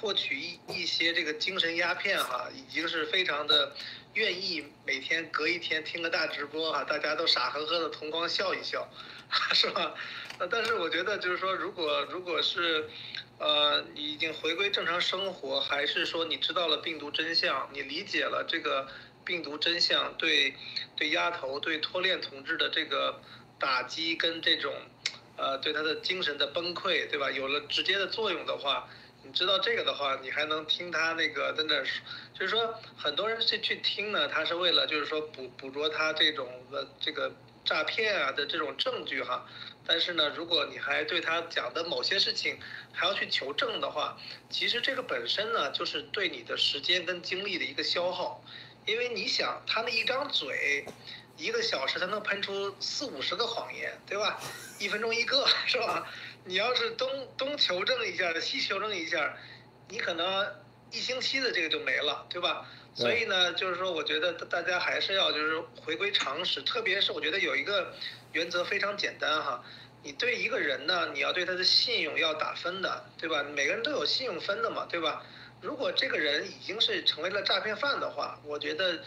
[0.00, 3.72] 获取一一些这个精神鸦片哈，已经是非常的
[4.14, 8.86] 愿意每天隔一天听个大直播哈， 大家都傻呵呵的同光笑一笑，
[9.54, 9.94] 是吧？
[10.50, 12.88] 但是我觉得就是说，如果如果是，
[13.38, 18.86] 呃，你已经回归正常生活，还是说你知道了病毒真相，你理解了这个
[19.24, 20.54] 病毒真相对
[20.96, 23.20] 对丫头、对托链同志的这个
[23.58, 24.74] 打击跟这种，
[25.36, 27.30] 呃，对他的精神的崩溃，对吧？
[27.30, 28.88] 有了直接的作用的话，
[29.22, 32.02] 你知道这个的话，你还能听他那个在那儿说，
[32.42, 37.32] 就是说很多人去去听呢，他是为了就是说捕捕捉他这种的这个
[37.64, 39.46] 诈骗啊的这种证据哈。
[39.86, 42.58] 但是呢，如果你还对他讲的某些事情
[42.92, 44.18] 还要去求证的话，
[44.50, 48.42] 其实这个本身呢，就是对你的时间跟精力的一个消耗，
[48.86, 50.84] 因为你想他那一张嘴，
[51.36, 54.40] 一个小时他能喷出四五十个谎言，对吧？
[54.80, 56.08] 一分钟一个，是吧？
[56.44, 59.36] 你要是东东求证一下，西求证一下，
[59.88, 60.44] 你可能
[60.92, 62.66] 一星期的这个就没了，对吧？
[62.94, 67.94] 所以呢，就是说，我觉得大大家还是要就是回归常识，特别是我觉得有一个
[68.32, 69.64] 原则非常简单哈，
[70.02, 73.42] 你对一个人呢，你要对他的信用要打分的，对吧？
[73.54, 75.24] 每个人都有信用分的嘛，对吧？
[75.62, 78.98] 如果这个人已经是成为了诈骗犯的话，我觉得，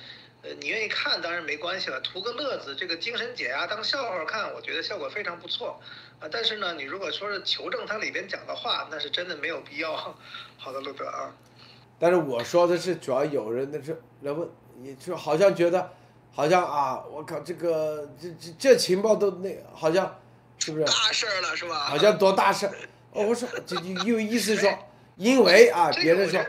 [0.42, 5.80] 呃，你愿意看当然没关系了，图个乐子，这个精神解压当笑话看，我觉得效果非常不错，
[6.20, 10.18] 啊，但是呢，你如果说是求证他里边讲的话，那是真的没有必要。
[10.58, 11.36] 好的，路德啊。
[11.98, 14.48] 但是我说的是，主要有人那是来问，
[14.82, 15.92] 你就好像觉得，
[16.32, 20.16] 好像啊，我靠，这个这这这情报都那好像
[20.60, 20.84] 是不是？
[20.86, 21.76] 大事儿了是吧？
[21.76, 22.68] 好像多大事？
[23.14, 24.70] 哦，我说这就有意思说，
[25.16, 26.40] 因为啊，别人说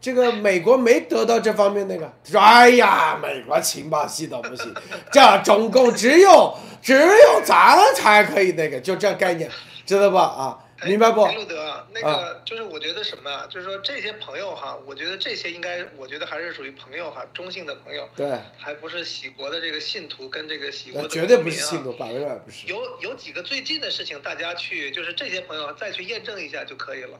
[0.00, 4.74] 这个美国没得到这方面那个，他说哎呀，美国情报系统不行，
[5.12, 9.48] 这中共只有只有咱才可以那个，就这概念，
[9.86, 10.22] 知道吧？
[10.22, 11.22] 啊，哎明白不？
[11.22, 22.66] 哎陆德啊，那个就是我觉得什么啊，就是说这些朋友哈，我觉得这些应该，我觉得还是属于朋友哈，中性的朋友，对，还不是喜国的这个信徒跟这个喜国的那绝对不是信徒，百分之百不是。
[22.66, 27.18] 有有几个最近的事情，大家去就是这些朋友再去验证一下就可以了。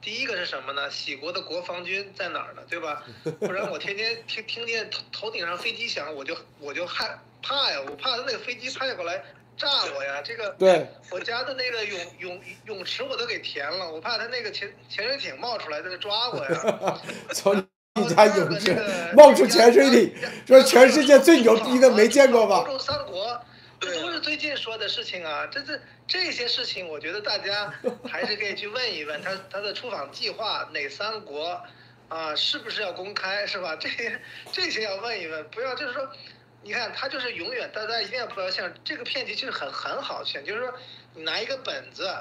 [0.00, 0.90] 第一个是什么呢？
[0.90, 2.62] 喜国的国防军在哪儿呢？
[2.68, 3.02] 对吧？
[3.40, 9.22] 不然我天天听听见头头顶上飞机响，我就我就害怕呀，我怕他那个飞机派过来
[9.56, 10.22] 炸我呀。
[10.24, 17.00] 这个对，我家的那个泳泳泳池我都给填了，我怕他那个潜潜水艇冒出来在那抓我呀。
[17.34, 17.56] 从
[17.94, 18.76] 你家泳池
[19.14, 20.14] 冒出潜水艇，
[20.46, 22.58] 说全世界最牛逼的没见过吧？
[22.58, 23.40] 欧洲三国，
[23.80, 27.72] 这都是最近说的事情啊，这这这些事情，我觉得大家
[28.08, 31.60] 还是可以去问一问他他的出访计划哪三国
[32.08, 33.74] 啊，是不是要公开是吧？
[33.76, 34.20] 这些
[34.52, 36.06] 这些要问一问，不要就是说，
[36.66, 40.74] 你看他就是永远大家一定要不要像这个骗局其实很很好骗，就是说
[41.14, 42.12] 你拿一个本子，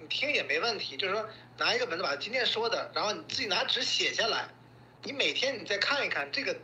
[0.00, 1.24] 你听也没问题，就是说
[1.58, 4.46] 拿一个本子把今天说的，然后你自己拿纸写下来，
[5.04, 6.56] 你每天你再看一看这个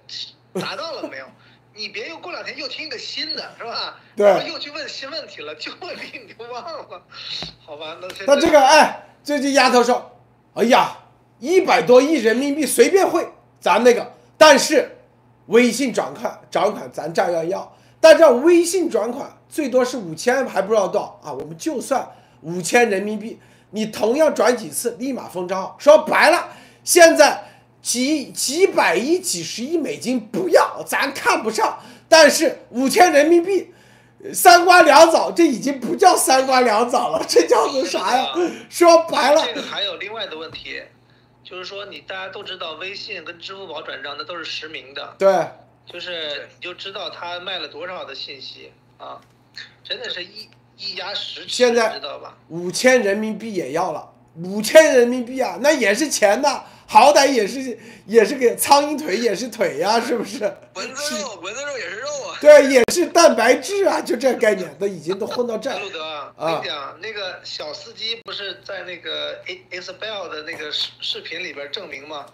[0.54, 1.26] 达到了没有。
[1.72, 4.00] 你别又过两天又听一个新的，是吧？
[4.16, 7.02] 对然后又去问新问题了，就问题你就忘了，
[7.64, 7.96] 好吧？
[8.00, 10.20] 那那这个哎，这这丫头说，
[10.54, 10.98] 哎呀，
[11.38, 13.24] 一百多亿人民币随便汇，
[13.60, 14.96] 咱那个，但是
[15.50, 21.32] 微信转款转款咱照样要，但这微信转款最多是五千，还不知道多少啊？
[21.32, 22.08] 我们就算
[22.42, 23.38] 五千人民币，
[23.70, 25.76] 你同样转几次，立马封账号。
[25.78, 26.48] 说白了，
[26.82, 27.44] 现在
[27.80, 31.78] 几几百亿、几十亿美金不要，咱看不上，
[32.08, 33.72] 但是五千人民币。
[34.34, 38.26] 三瓜两枣，这已经不叫三瓜两枣了，这叫做啥呀？
[38.68, 40.82] 说白了，这个还有另外的问题，
[41.50, 45.48] 就是说你大家都知道，微信跟支付宝转账那都是实名的，对，
[45.84, 49.20] 就是你就知道他卖了多少的信息啊，
[49.82, 52.38] 真的是一一压十尺，现在知道吧？
[52.50, 60.40] 五千人民币也要了，五千人民币啊，那也是钱呐，好歹也是也是个苍蝇腿也是腿呀、是不是？
[60.74, 62.38] 蚊子肉，蚊子肉也是肉啊。
[62.40, 65.70] 对，也是蛋白质啊，就这概念，都已经都混到这。
[65.78, 72.26] 路德啊，我啊跟你讲，那个小司机不是在那个 A Isabel 的那个视视频里边证明吗？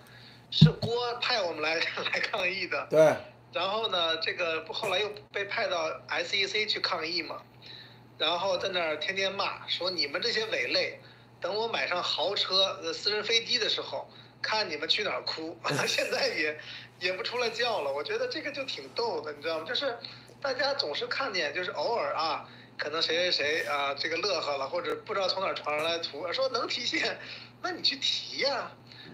[0.51, 1.75] 是郭派我们来
[2.15, 3.15] 来抗议的，对，
[3.53, 7.39] 然后呢，这个不后来又被派到 SEC 去抗议嘛，
[8.17, 11.01] 然后在那儿天天骂，说你们这些伪类，
[11.47, 14.11] 等我买上豪车、呃私人飞机的时候，
[14.43, 15.57] 看你们去哪儿哭。
[15.87, 16.59] 现在也
[16.99, 19.65] 也不出来叫了，我觉得这个就挺逗的，你知道吗？
[19.65, 19.97] 就是
[20.43, 27.17] 大家总是看见，就是偶尔啊，可能谁谁谁啊这个乐呵了，或者不知道从哪儿传上来图，说能提现，
[27.63, 28.69] 那你去提呀、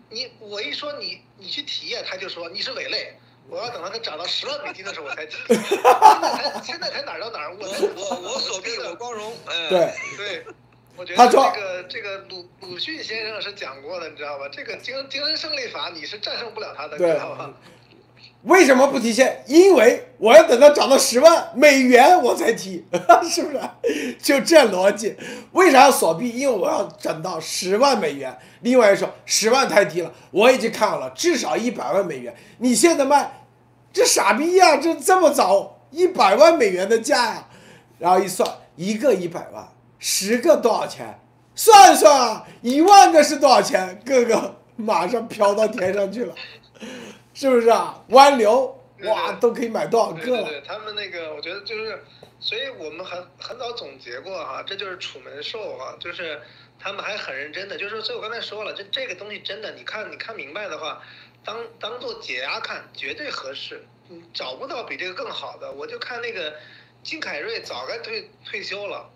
[0.09, 3.15] 你我一说你你去提呀、他就说你是伪类。
[3.49, 5.83] 我要等到他涨到十万美金的时候我才提， 现
[6.23, 10.47] 在才现在才哪儿到哪儿，我我我所谓我光荣，哎，对，对，
[10.97, 14.49] 我觉他说得这个这个鲁鲁迅先生是讲过的，你知道吧？
[14.51, 17.51] 这个精精神胜利法你是战胜不了他的，你对知道吧？
[18.45, 19.45] 为什么不提现？
[19.47, 22.85] 因为我要等到涨到十万美元我才提，
[23.23, 24.15] 是不是？
[24.21, 25.17] 就这逻辑。
[25.53, 26.29] 为啥要锁币？
[26.31, 28.37] 因为我要涨到十万美元。
[28.63, 32.35] 另外一说十万太低了，我已经看好了，至少一百万美元。
[32.59, 33.45] 你现在卖，
[33.93, 37.49] 这傻逼呀、这这么早一百万美元的价呀、
[37.99, 39.69] 然后一算，一个一百万，
[40.03, 41.19] 十个多少钱？
[41.55, 44.03] 算算啊，一万个是多少钱？
[44.05, 46.35] 个个马上飘到天上去了。
[47.33, 48.03] 是不是啊？
[48.09, 50.25] 湾流哇，都可以买多少个了？
[50.25, 52.05] 对对对，他们那个我觉得就是，
[52.41, 56.43] 所以我们很很早总结过哈，这就是楚门兽啊，就是
[56.81, 61.01] 他们还很认真的，就是所以我刚才说了，这这个东西真的，你看你看明白的话，
[61.45, 65.71] 当当做解压看，绝对合适，你找不到比这个更好的。
[65.71, 66.55] 我就看那个
[67.03, 69.09] 金凯瑞早该退退休了，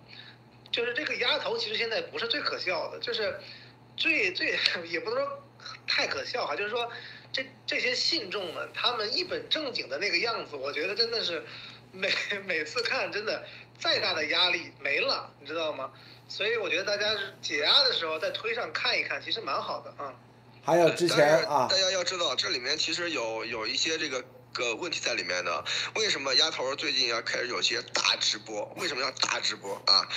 [0.70, 3.38] 就是这个丫头其实现在不是最可笑的，就是
[3.96, 4.58] 最最
[4.88, 5.42] 也不能说
[5.86, 6.90] 太可笑哈，就是说
[7.32, 11.44] 这这些信众们他们一本正经的那个样子，我觉得真的是
[11.92, 12.12] 每
[12.46, 13.44] 每次看真的
[13.78, 15.92] 再大的压力没了，你知道吗？
[16.28, 20.12] 所以我觉得大家解压的时候在推上看一看，其实蛮好的啊。
[20.64, 24.24] 还有之前啊大，家要知道，这里面其实有有一些这个
[24.56, 25.64] 个问题在里面的。
[25.94, 28.64] 为什么丫头最近要开始有些大直播？
[28.76, 30.08] 为什么要大直播啊？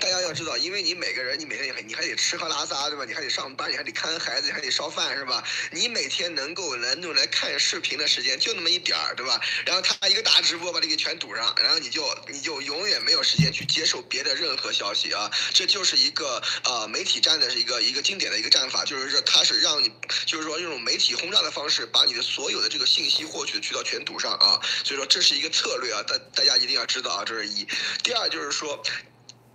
[0.00, 3.04] 大家要知道，因为你每个人，你每天你还你还得吃喝拉撒，对吧？
[3.04, 5.42] 你还得上班，你还得看孩子，你还得烧饭，是吧？
[5.72, 9.40] 你每天能够能用来看视频的时间就那么一点儿，对吧？
[9.66, 15.30] 然后他一个大直播把这个全堵上，然后你就你就永远没有时间去接受别的任何消息啊！
[15.52, 19.90] 这就是一个呃媒体战的一个一个经典的一个战法，就是说他是让你
[20.26, 24.60] 就是说用媒体轰炸的方式，把你的所有的这个信息获取渠道全堵上啊！
[24.84, 27.66] 所以说这是一个策略啊，大大家一定要知道啊，这是一。
[28.02, 28.82] 第二就是说。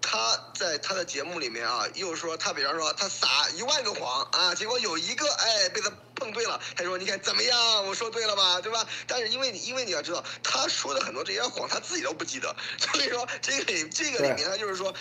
[0.05, 8.87] 他在他的节目里面啊，又说他比方说他撒一万个谎啊，结果有一个哎被他碰对了，他说你看怎么样，我说对了吧，对吧？
[9.07, 14.93] 但是因为你因为你要知道，他说的很多这些谎他自己都不记得， 所以说这个里这个里面他就是说，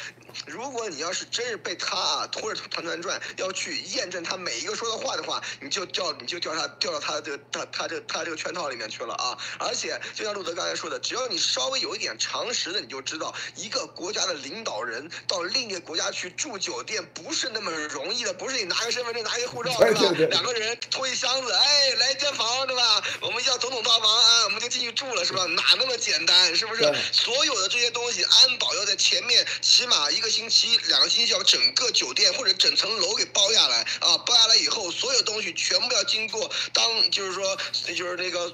[0.47, 9.39] 如果你要是真是被他啊拖着团团转要去验证他每一个说的话的话，你就掉你就掉他掉到他这个他他这个他这个圈套里面去了啊！
[9.59, 20.01] 而且就像路德刚才说的，只要你稍微有一点常识的，你就知道一个国家的领导人到另一个国家去住酒店不是那么容易的，不是你拿个身份证拿一个护照对吧？
[20.31, 23.03] 两个人一箱子，哎，来间房对吧？
[23.21, 25.45] 我们要总统套房啊，我们就进去住了是吧？
[25.47, 26.55] 哪那么简单？
[26.55, 26.83] 是不是？
[27.13, 34.19] 所有的这些东西，安保要在前面起码一个星期、两个星期，要把整个酒店或者整层楼给包下来啊！
[34.19, 38.53] 包下来以后，所有东西全部要经过当就是说就是那个。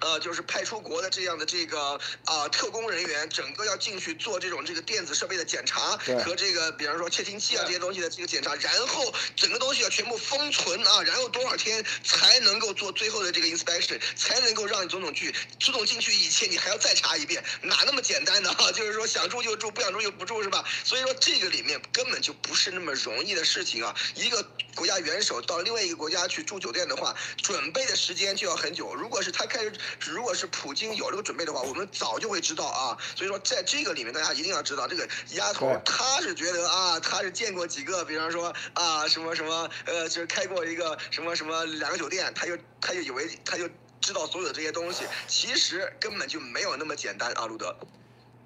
[0.00, 18.70] 呃，就是派出国的这样的这个啊、特工人员，整个要进去做这种这个电子设备的检查和这个，比方说窃听器啊这些东西的这个检查，然后整个东西要全部封存啊，然后多少天才能够做最后的这个 inspection，才能够让你总统去，总统进去以前你还要再查一遍，哪那么简单的啊？
[18.72, 20.64] 就是说想住就住，不想住就不住是吧？
[20.84, 23.94] 所以说这个里面根本就不是那么容易的事情啊！
[24.14, 24.44] 一个
[24.74, 28.94] 国家元首到另外一个国家去住酒店的话，准备的时间就要很久。
[28.94, 32.96] 如果是他开始，如果是普京有这个准备的话，我们早就会知道啊。
[33.14, 43.68] 所以说在这个里面，大家一定要知道，这个丫头她是觉得啊，她是见过几个，比方说啊什么什么呃，就是开过一个什么什么两个酒店，她就她就以为她就
[44.00, 47.74] 知道所有的这些东西，其实根本就没有那么简单啊，路德。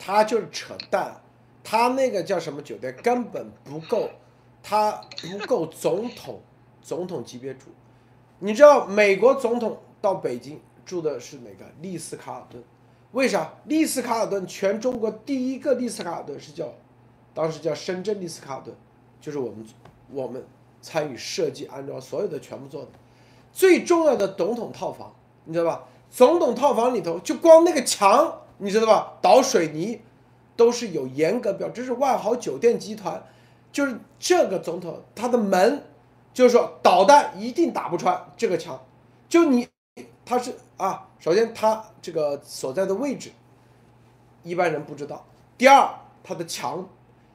[0.05, 1.23] 他就是扯淡，
[1.63, 4.11] 他那个叫什么酒店根本不够，
[4.61, 4.91] 他
[5.21, 6.43] 不够总统
[6.83, 7.67] 总统级别住。
[8.41, 10.61] 你知道美国总统到北京
[10.93, 11.65] 住的是哪个？
[11.81, 12.63] 丽思卡尔顿。
[13.13, 13.55] 为啥？
[13.65, 16.69] 丽思卡尔顿全中国第一个丽思卡尔顿是叫，
[17.33, 18.77] 当时叫深圳丽思卡尔顿，
[19.19, 19.65] 就是我们
[20.11, 20.45] 我们
[20.83, 22.89] 参与设计安装所有的全部做的。
[23.55, 25.15] 最重要的总统套房，
[25.47, 25.85] 你知道吧？
[26.11, 29.15] 总统套房里头就光那个墙，你知道吧？
[29.23, 30.03] 倒水泥
[30.57, 33.23] 都是有严格标，这是万豪酒店集团，
[33.73, 35.85] 就是这个总统他的门，
[36.35, 38.79] 就是说导弹一定打不穿这个墙，
[39.27, 39.67] 就你
[40.25, 43.33] 他是啊，首先他这个所在的位置，
[44.43, 45.25] 一般人不知道；
[45.59, 45.89] 第二，
[46.23, 46.89] 他的墙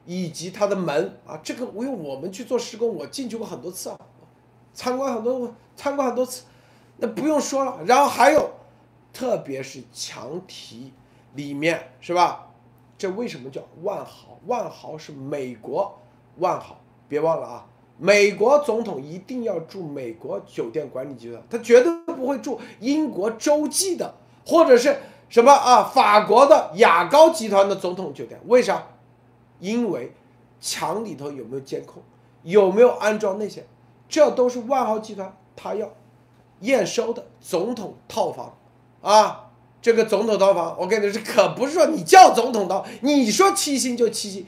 [0.06, 3.98] 以及他的门啊，这个因为我们去做施工，我进去过很多次啊，
[4.72, 6.44] 参观很多参观很多次，
[6.96, 7.78] 那不用说了。
[7.84, 8.50] 然后还有，
[9.12, 10.92] 特别是墙体
[11.34, 12.46] 里面是吧？
[12.96, 14.38] 这为什么叫万豪？
[14.46, 16.00] 万豪是美国
[16.38, 17.66] 万豪，别忘了啊！
[17.98, 24.14] 美国总统一定要住美国酒店管理集团，他绝对不会住英国洲际的
[24.46, 24.96] 或者是
[25.28, 28.40] 什么啊法国的雅高集团的总统酒店。
[28.46, 28.86] 为啥？
[29.58, 30.14] 因为
[30.60, 32.02] 墙里头有没有监控，
[32.44, 33.66] 有没有安装那些，
[34.08, 35.90] 这都是万豪集团他要
[36.60, 38.56] 验收的总统套房
[39.02, 39.46] 啊。
[39.80, 44.44] 这个总统套房，我跟你说，可不是说你叫总统套，你说七星就七星，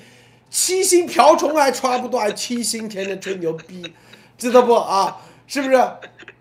[0.50, 3.94] 七星瓢虫还差不多，还七星天天吹牛逼，
[4.36, 5.18] 知道不啊？
[5.46, 5.80] 是不是？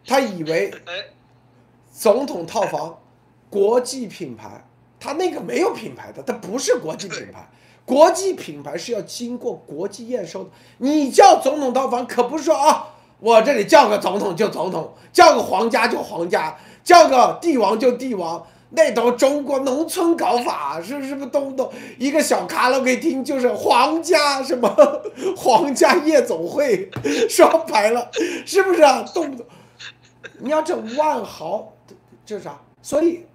[0.05, 0.73] 他以为，
[1.93, 2.99] 总统套房
[3.49, 4.65] 国际品牌，
[4.99, 7.47] 他那个没有品牌的，它不是国际品牌。
[7.85, 10.49] 国际品牌是要经过国际验收的。
[10.79, 12.89] 你叫总统套房，可不是说啊，
[13.19, 18.45] 我这里叫个总统就总统，叫个皇家就皇家，叫个帝王就帝王。
[18.71, 24.69] 那都中国农村搞法，是是不是动不动一个小卡拉 OK 厅就是皇家什么
[25.35, 26.89] 皇家夜总会，
[27.27, 28.11] 说白了，
[28.45, 29.03] 是不是啊？
[29.13, 29.45] 动不动
[30.39, 31.73] 你要这万豪，
[32.25, 32.61] 这是啥？
[32.81, 33.25] 所以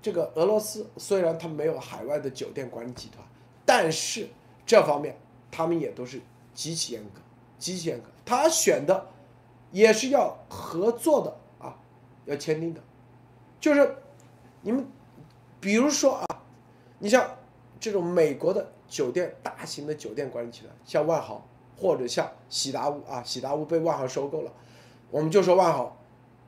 [0.00, 3.22] 这个俄罗斯虽然他没有海外的酒店管理集团，
[3.66, 4.28] 但是
[4.64, 5.18] 这方面
[5.50, 6.20] 他们也都是
[6.54, 7.20] 极其严格，
[7.58, 8.04] 极其严格。
[8.24, 9.06] 他选的
[9.70, 11.76] 也是要合作的啊，
[12.24, 12.80] 要签订的，
[13.60, 13.96] 就是
[14.62, 14.86] 你们
[15.60, 16.26] 比如说啊，
[16.98, 17.36] 你像
[17.80, 21.46] 这种美国的酒店，大型的酒店管理集团，像万豪
[21.76, 24.52] 或者像喜达屋啊，喜达屋被万豪收购了，
[25.10, 25.94] 我们就说万豪。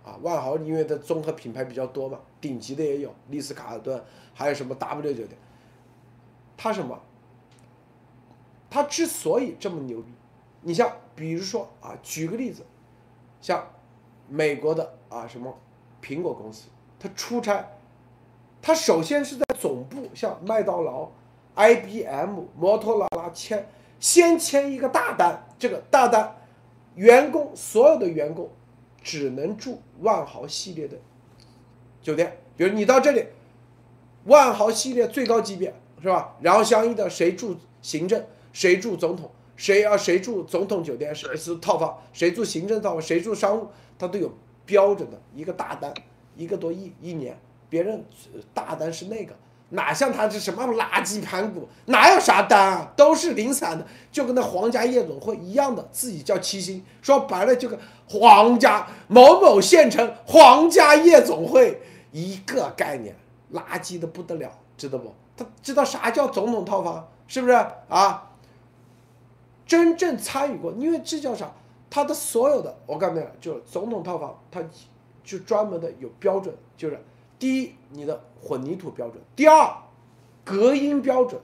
[0.03, 4.03] 啊，万豪因为它综合品牌比较多嘛，顶级的也有，丽思卡尔顿，
[4.33, 5.39] 还有什么 W 酒店。
[6.57, 6.99] 它什么？
[8.71, 10.11] 它之所以这么牛逼，
[10.63, 12.65] 你像比如说啊，举个例子，
[13.43, 13.63] 像
[14.27, 15.55] 美国的啊什么
[16.03, 17.69] 苹果公司，它出差，
[18.63, 21.11] 它首先是在总部，像麦当劳、
[21.57, 23.67] IBM、摩托罗拉签，
[23.99, 26.37] 先签一个大单，这个大单，
[26.95, 28.51] 员工所有的员工。
[29.03, 30.95] 只能住万豪系列的
[32.03, 33.25] 酒店，比如你到这里，
[34.25, 36.37] 万豪系列最高级别是吧？
[36.43, 44.31] 然后相应的谁住行政，谁住总统，谁啊谁住总统酒店是是套房，谁住行政套房，谁住商务，它都有
[44.67, 45.95] 标准的一个大单，
[46.37, 47.41] 一个多亿一年，
[47.71, 48.05] 别人
[48.53, 49.35] 大单是那个。
[49.73, 52.93] 哪像他这什么垃圾盘古，哪有啥单啊？
[52.97, 63.15] 都是零散的，就跟那皇家夜总会一样的，自己叫七星，说白了就跟皇家某某县城皇家夜总会一个概念，
[63.53, 65.15] 垃圾的不得了，知道不？
[65.37, 67.53] 他知道啥叫总统套房，是不是
[67.89, 68.33] 啊？
[69.65, 71.49] 真正参与过，因为这叫啥？
[71.89, 74.61] 他的所有的，我告诉你，就是总统套房，他
[75.23, 77.01] 就专门的有标准，就是
[77.41, 79.75] 第一，你的混凝土标准；第二，
[80.45, 81.41] 隔音标准，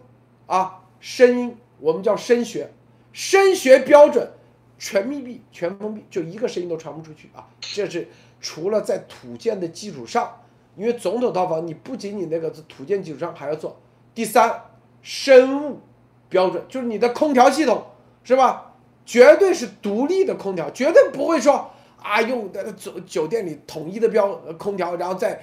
[0.47, 2.71] 啊，声音我们叫声学，
[3.13, 4.31] 声学标准，
[4.79, 7.49] 全密闭、全封闭，就一个声音都传不出去啊。
[7.61, 8.07] 这是
[8.41, 10.43] 除了在土建的基础上，
[10.77, 13.81] 因为总统套房你不仅仅那个土建基础上还要做。
[14.15, 14.63] 第三，
[15.01, 15.81] 生物
[16.29, 17.87] 标准，就是你的空调系统
[18.23, 18.75] 是吧？
[19.07, 21.71] 绝对是独立的空调，绝对不会说
[22.03, 25.41] 啊用的酒酒店里统一的标空调，然后再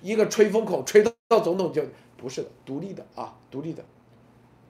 [0.00, 1.82] 一个吹风口吹到总统就
[2.16, 3.84] 不是的，独立的啊，独立的。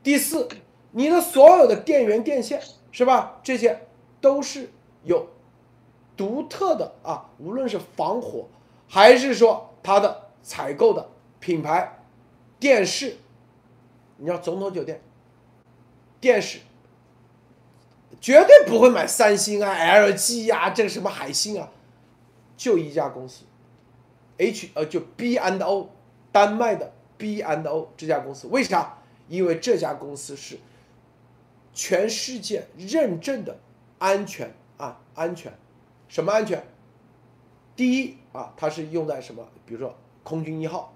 [0.02, 0.48] 第四，
[0.90, 2.60] 你的所有的电源电线
[2.90, 3.40] 是吧？
[3.42, 3.86] 这些
[4.20, 4.70] 都是
[5.04, 5.28] 有
[6.16, 8.48] 独特的啊，无论是防火
[8.88, 11.08] 还是说它的采购的
[11.38, 12.00] 品牌
[12.58, 13.16] 电视，
[14.16, 15.00] 你要总统酒店
[16.20, 16.58] 电视。
[18.20, 21.68] 绝对不会买三星啊、LG 呀，这个什么海信啊，
[22.56, 23.42] 就一家公司
[24.42, 25.90] ，H 呃就 B and O，
[26.32, 28.98] 丹麦的 B and O 这家公司，为啥？
[29.28, 30.58] 因为这家公司是
[31.72, 33.56] 全世界认证的
[33.98, 35.52] 安全啊，安全，
[36.08, 36.62] 什么安全？
[37.76, 39.46] 第一啊，它是用在什么？
[39.64, 40.92] 比如说空军一号，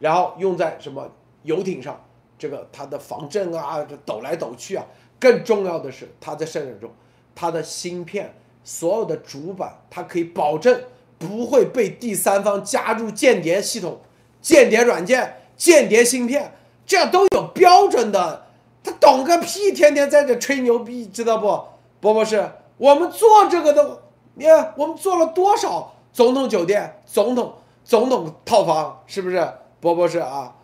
[0.00, 2.04] 然后用在什么游艇上，
[2.38, 4.84] 这个它的防震啊，这抖来抖去啊。
[5.20, 6.90] 更重要的是，它在生产中，
[7.34, 8.34] 它的芯片
[8.64, 10.82] 所有的主板，它可以保证
[11.18, 14.00] 不会被第三方加入间谍系统、
[14.40, 16.52] 间谍软件、间谍芯片，
[16.86, 18.46] 这样都有标准的。
[18.82, 21.64] 他懂个屁，天天在这吹牛逼，知道不？
[22.00, 24.02] 波博士，我们做这个的，
[24.34, 27.54] 你看我们做了多少总统酒店、总统
[27.84, 29.46] 总统套房，是不是？
[29.80, 30.54] 波博士啊。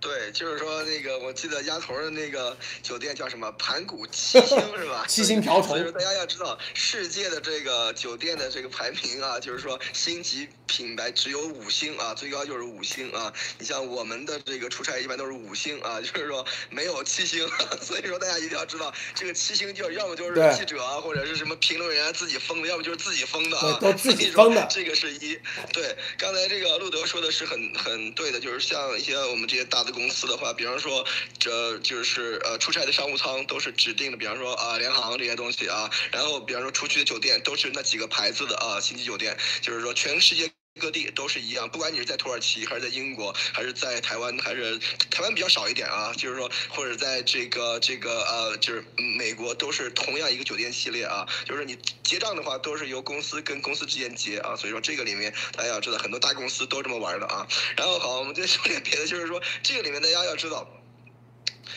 [0.00, 5.04] 对，就是说那个，我记得鸭头的那个酒店叫什么盘古七星 是吧？
[5.08, 5.70] 七星瓢虫。
[5.70, 13.32] 所以说大家要知道，世界的这个酒店的这个排名啊，就是说星级品牌只有五星啊，最高就是五星啊。
[13.58, 17.48] 你像我们的这个出差一般都是五星啊，就是说没有七星。
[17.82, 23.78] 所以说大家一定要知道，这个七星就要么就是记者啊，或者是什么评论员自己封的，要么就是自己封的啊。
[23.80, 24.64] 都 自己封的。
[24.70, 25.36] 这个是一。
[25.72, 29.87] 对，刚才这个路德说的是很很对的，就是像一些我们这些大。
[29.92, 31.04] 公司的话，比方说，
[31.38, 40.57] 这就是呃出差的商务舱都是指定的，比方说啊联航这些东西啊，然后比方说出去的酒店都是那几个牌子的啊星级酒店，就是说全世界。
[40.78, 44.78] 各地都是一样，不管你是在土耳其还是在英国，还是在台湾，还是
[45.10, 48.84] 台湾比较少一点啊，就是说或者在这个这个呃，就是
[49.18, 57.46] 美国，都是同样一个酒店系列啊，就是你结账的话都是由公司跟公司之间结啊，所以说这个里面大家要知道，很多大公司都这么玩的啊。
[57.76, 60.77] 然后好，我们再说点别的，就是说这个里面大家要知道。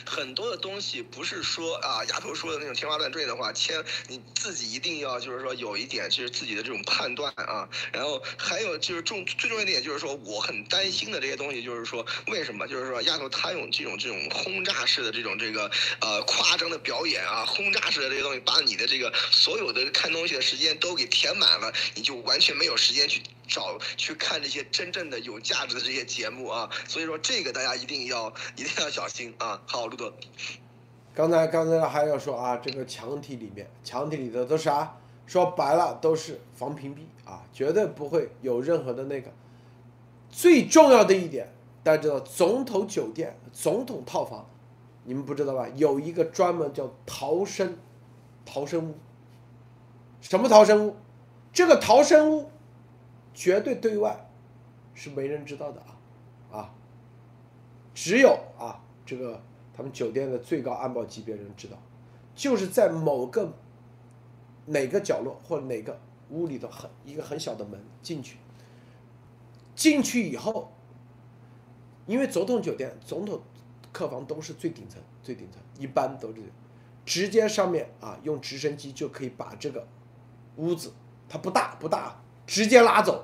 [0.06, 7.68] 很多的东西不是说啊，丫头说的那种天花乱坠的话，千你自己一定要就是说有一点就是自己的这种判断啊。
[7.92, 15.70] 然后还有就是重最重要一点就是说，我很担心的这些东西就是说，为什么就是说丫头她用这种这种轰炸式的这种这个
[16.00, 23.22] 呃夸张的表演啊，轰炸式的这些东西，把你的这个所有的看东西的时间都给填满了，你就完全没有时间去。
[23.48, 29.62] 找去看这些真正的有价值的这些节目啊，所以说这个大家一定要一定要小心啊。
[29.66, 30.14] 好，路德，
[31.14, 34.98] 刚才刚才还要说啊，这个墙体里面，墙体里的都是啥？
[35.28, 39.32] 说白了都是防屏蔽啊，绝对不会有任何的那个。
[40.30, 44.50] 最重要的一点，大家知道，总统酒店、总统套房，
[45.06, 45.68] 你们不知道吧？
[45.76, 47.78] 有一个专门叫逃生
[48.46, 48.96] 逃生屋。
[50.20, 50.96] 什么逃生屋？
[51.54, 52.52] 这个逃生屋。
[53.34, 54.30] 绝对对外
[54.94, 55.98] 是没人知道的啊，
[56.52, 56.74] 啊，
[57.94, 59.42] 只有啊这个
[59.74, 61.78] 他们酒店的最高安保级别人知道，
[62.36, 63.54] 就是在某个
[64.66, 66.00] 哪个角落或哪个
[66.30, 68.38] 屋里的很一个很小的门进去，
[69.76, 70.72] 进去以后，
[72.06, 73.42] 因为总统酒店总统
[73.92, 76.42] 客房都是最顶层最顶层，一般都是
[77.06, 79.88] 直接上面啊用直升机就可以把这个
[80.58, 80.94] 屋子
[81.30, 82.22] 它不大不大。
[82.52, 83.24] 直接拉走，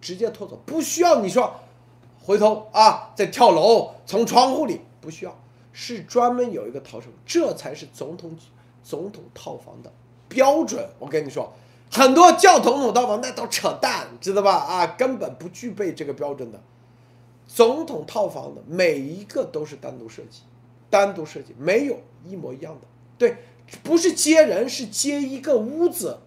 [0.00, 1.54] 直接拖走，不需要你说
[2.18, 5.36] 回头啊，再跳楼从窗户里不需要，
[5.74, 8.34] 是专门有一个逃生，这才是总统
[8.82, 9.92] 总统套房的
[10.30, 10.88] 标准。
[10.98, 11.52] 我跟你说，
[11.92, 14.54] 很多叫总统套房那都扯淡，知道吧？
[14.54, 16.58] 啊，根本不具备这个标准的。
[17.46, 20.40] 总统套房的每一个都是单独设计，
[20.88, 22.86] 单独设计没有一模一样的。
[23.18, 23.36] 对，
[23.82, 26.20] 不是接人，是接一个屋子，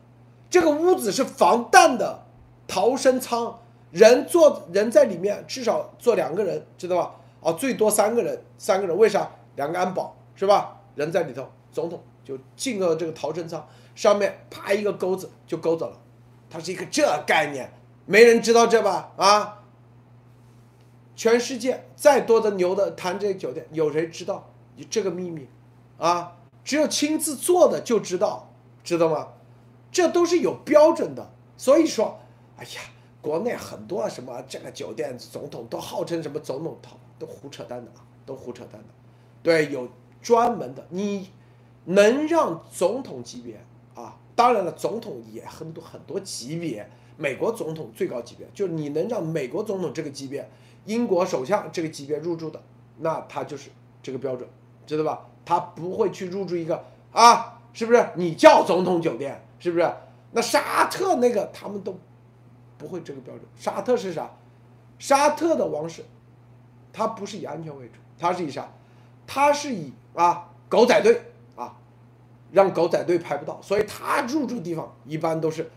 [0.52, 2.27] 这个屋子是防弹的。
[2.68, 3.60] 逃生舱，
[3.92, 7.16] 人坐人在里面，至少坐两个人，知道吧？
[7.42, 9.30] 啊，最多三个人，三个人，为啥？
[9.56, 10.82] 两个安保是吧？
[10.96, 15.98] 人在里头，总统就进了这个逃生舱，上面啪一个钩子就勾走了，
[16.50, 17.72] 它是一个这概念，
[18.06, 19.14] 没人知道这吧？
[19.16, 19.64] 啊，
[21.16, 25.48] 全世界再多的牛的谈这酒店，有谁知道你这个秘密？
[25.98, 28.52] 啊，只有亲自做的就知道，
[28.84, 29.30] 知道吗？
[29.92, 32.20] 这都是有标准的，所以说，
[32.58, 32.82] 哎呀，
[33.22, 38.88] 国内很多什么这个酒店总统都号称什么总统套，都胡扯淡的啊，都胡扯淡的。
[39.42, 39.88] 对，有
[40.22, 41.30] 专门的，你
[41.86, 43.64] 能让总统级别
[43.96, 50.50] 啊，当然了，总统也很多很多级别，美国总统最高级别，就是你能让美国总统这个级别，
[50.86, 52.62] 英国首相这个级别入住的，
[52.98, 53.70] 那他就是
[54.04, 54.50] 这个标准，
[54.86, 55.28] 知道吧？
[55.46, 58.10] 他不会去入住一个啊，是不是？
[58.16, 59.44] 你叫总统酒店。
[59.60, 59.92] 是不是？
[60.34, 61.98] 那沙特那个他们都
[62.78, 63.44] 不会这个标准。
[63.56, 64.30] 沙特是啥？
[65.00, 66.04] 沙特的王室，
[66.92, 68.68] 他不是以安全为主，他是以啥？
[69.28, 71.22] 他是以啊狗仔队
[71.56, 71.78] 啊，
[72.52, 75.70] 让狗仔队拍不到，所以他入住地方一般都是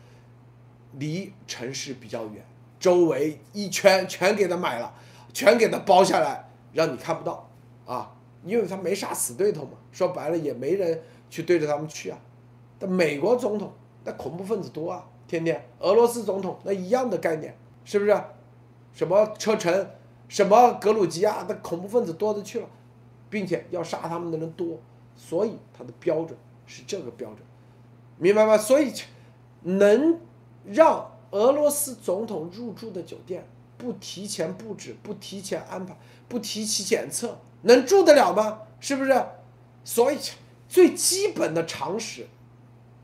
[0.93, 2.45] 离城市比较远，
[2.79, 4.95] 周围一圈全给他买了，
[5.33, 7.49] 全给他包下来，让你看不到
[7.85, 8.15] 啊，
[8.45, 9.73] 因为他没啥死对头嘛。
[9.93, 12.19] 说白了也没人去对着他们去啊。
[12.79, 13.73] 但美国总统
[14.05, 18.21] 那恐怖分子多啊，天天俄罗斯总统那一样的概念，是不是？
[18.93, 19.89] 什么车臣，
[20.27, 22.67] 什么格鲁吉亚，那恐怖分子多的去了，
[23.31, 24.81] 并且要杀他们的人多，
[25.15, 26.37] 所以他的标准
[26.67, 27.39] 是这个标准，
[28.19, 28.59] 明白吗？
[28.59, 28.93] 所以
[29.63, 30.19] 能
[30.65, 33.47] 让俄罗斯总统入住的酒店
[33.79, 35.97] 不提前布置、不提前安排、
[36.27, 38.63] 不提前检测，能住得了吗？
[38.81, 39.25] 是不是？
[39.85, 40.19] 所以
[40.69, 42.27] 最基本的常识。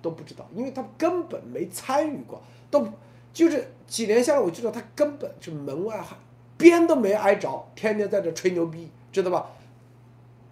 [0.03, 2.87] 都不知道，因为他根本没参与过，都
[3.33, 6.19] 就是几年下来，我知道他根本就门外汉，
[6.57, 9.51] 边都没挨着，天天在这吹牛逼，知道吧？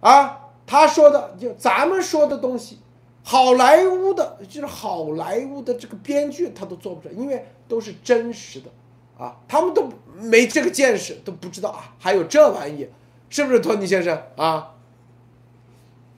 [0.01, 2.79] 啊，他说的就咱们说的东西，
[3.23, 8.69] 好莱坞的，就是好莱坞的这个编剧他都做不成，因为都是真实的，
[9.17, 12.87] 啊，他们都没这个见识，都不知道啊，还有这玩意，
[13.29, 14.74] 是不是托尼先生啊？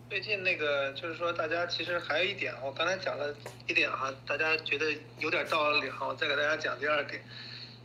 [0.10, 3.36] 最近那个就是说，大家其实还有一点，我刚才讲了
[3.68, 4.86] 一点哈，大家觉得
[5.20, 7.22] 有点道理哈，我再给大家讲第二点，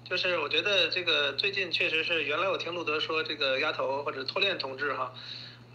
[0.08, 5.12] 就是我觉得这个最近确实是，原来我听路德说这个丫头或者托恋同志哈，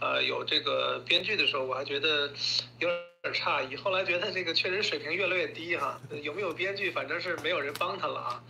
[0.00, 2.32] 呃，有这个编剧的时候，我还觉得
[2.78, 2.88] 有
[3.22, 8.42] 点诧异，后来觉得这个确实水平越来越低哈，有没有编剧，反正是没有人帮他了啊，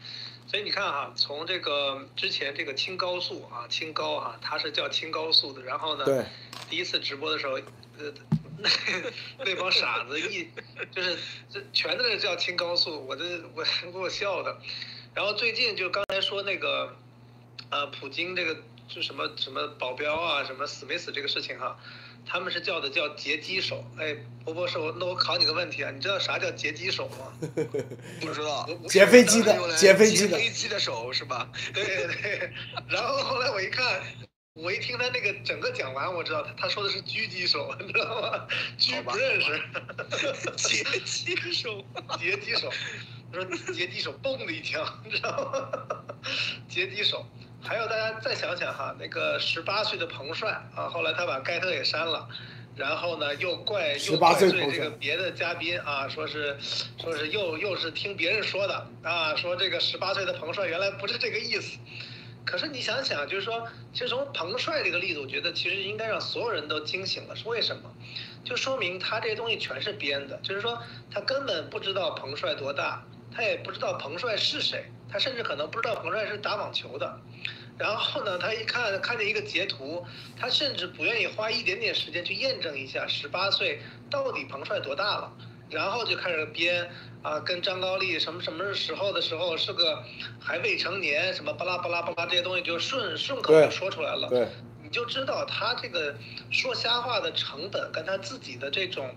[0.46, 6.24] 所以你看哈，从这个之前这个青高速啊，青高哈，他是叫青高速的，然后呢，
[6.70, 7.58] 第一次直播的时候。
[7.98, 8.12] 呃，
[8.58, 8.70] 那
[9.44, 10.48] 那帮傻子一
[10.92, 11.16] 就是
[11.50, 14.56] 这全在那叫清高速，我这我给我笑的。
[15.14, 16.96] 然后最近就刚才说那个，
[17.70, 18.56] 呃，普京这个
[18.88, 21.76] 就什么什么保镖啊，什么死没死这个事情哈，
[22.24, 23.84] 他们是叫的叫劫机手。
[23.98, 27.32] 哎，波波说，那我考你个问题啊，你知道啥叫劫机手吗？
[28.20, 28.68] 不知道。
[28.88, 30.38] 劫飞机的，劫飞机的。
[30.38, 31.50] 劫飞机的手是吧？
[31.74, 32.52] 对对。
[32.88, 34.02] 然后后来我一看。
[34.60, 38.46] 我一听他那个整个讲完，我知道他他说的是狙击手， 你知道吗？
[38.76, 39.62] 狙不认识，
[40.56, 41.84] 截击手，
[42.18, 42.68] 截击手，
[43.32, 45.70] 他说截击手，嘣的一枪，你知道吗？
[46.68, 47.24] 截击手。
[47.60, 52.28] 还有大家再想想哈，那个十八岁的彭帅啊，后来他把盖特也删了，
[52.76, 56.56] 然后呢又怪又怪罪这个别的嘉宾啊，说是
[57.00, 61.78] 说是又又是听别人说的啊，说这个十八岁的彭帅原来不是这个意思。
[62.50, 67.36] 可是你想想，就是说，其实从彭帅这个例子，我觉得其实应该让所有人都惊醒了。
[67.36, 67.94] 是为什么？
[68.42, 70.34] 就说明他这些东西全是编的。
[70.42, 77.20] 就是说，他根本不知道彭帅多大，他也不知道彭帅是谁，他甚至可能不知道彭帅是打网球的。
[77.76, 85.30] 然后呢，他一看看见一个截图，他甚至不愿意花一点点时间去验证一下十八岁到底彭帅多大了，
[85.68, 86.90] 然后就开始编。
[87.22, 90.02] 啊，跟张高丽什么什么时候的时候是个
[90.40, 94.48] 还未成年，什么巴拉巴拉巴拉这些东西就顺顺口就说出来了，对，
[94.82, 96.14] 你就知道他这个
[96.50, 99.14] 说瞎话的成本跟他自己的这种，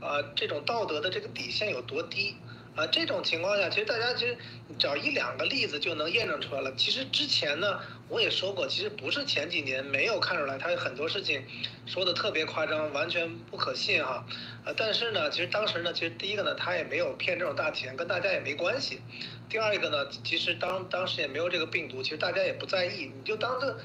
[0.00, 2.36] 啊，这种道德的这个底线有多低。
[2.76, 4.38] 啊，这种情况下，其实大家其实
[4.78, 6.72] 找一两个例子就能验证出来了。
[6.76, 11.42] 其实之前呢，我也说过，其实不是前几年没有看出来，他有很多事情
[11.86, 14.26] 说的特别夸张，完全不可信哈。
[14.64, 19.00] 呃，但是呢，其实当时呢，其实第一个呢，他也没有骗这种大钱，跟大家也没关系。
[19.48, 23.78] 第二一个呢，其实当当时也没有这个病毒，其实大家也不在意，你就当个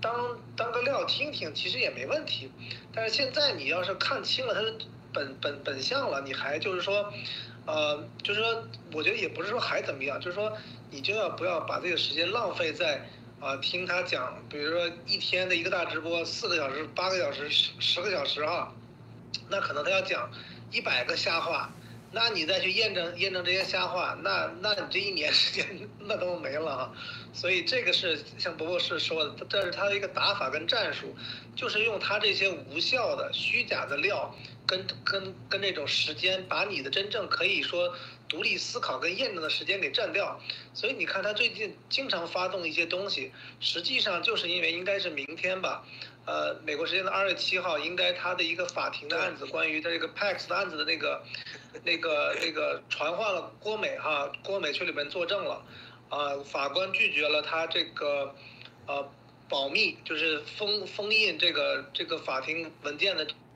[0.00, 2.50] 当当个料听听，其实也没问题。
[2.92, 4.74] 但是现在你要是看清了他的
[5.12, 7.12] 本本本相了，你还就是说。
[7.70, 8.64] 呃，就是说，
[8.94, 10.50] 我觉得也不是说还怎么样，就是说，
[10.90, 13.06] 你就要不要把这个时间浪费在
[13.40, 18.72] 啊听他讲，比如说一天的一个大直播，四个小时、八个小时、十十个小时啊，
[19.48, 20.28] 那可能他要讲
[20.72, 21.70] 一百个瞎话，
[22.10, 26.92] 那你再去验证验证这些瞎话，那那你这一年 时间那都没了啊。
[27.32, 31.14] 所以这个是像伯伯是说的，这是他的一个打法跟战术，
[31.54, 34.34] 就是用他这些无效的、虚假的料，
[34.66, 37.94] 跟跟跟那种时间，把你的真正可以说
[38.28, 40.38] 独立思考跟验证的时间给占掉。
[40.74, 45.84] 所以你看他最近经常发动一些东西，实际上就是因为应该是明天吧，
[46.26, 51.22] 呃，美国时间的二月七号，应该他的一个法庭的案子，关于他这个 Pax 的案子的那个
[51.84, 55.64] 那个那个传唤了郭美哈，郭美去里面作证了。
[56.10, 58.34] 啊，法官拒绝了他这个，
[58.86, 59.12] 呃，
[59.46, 63.47] 保密，就是封封印这个这个法庭文件的呃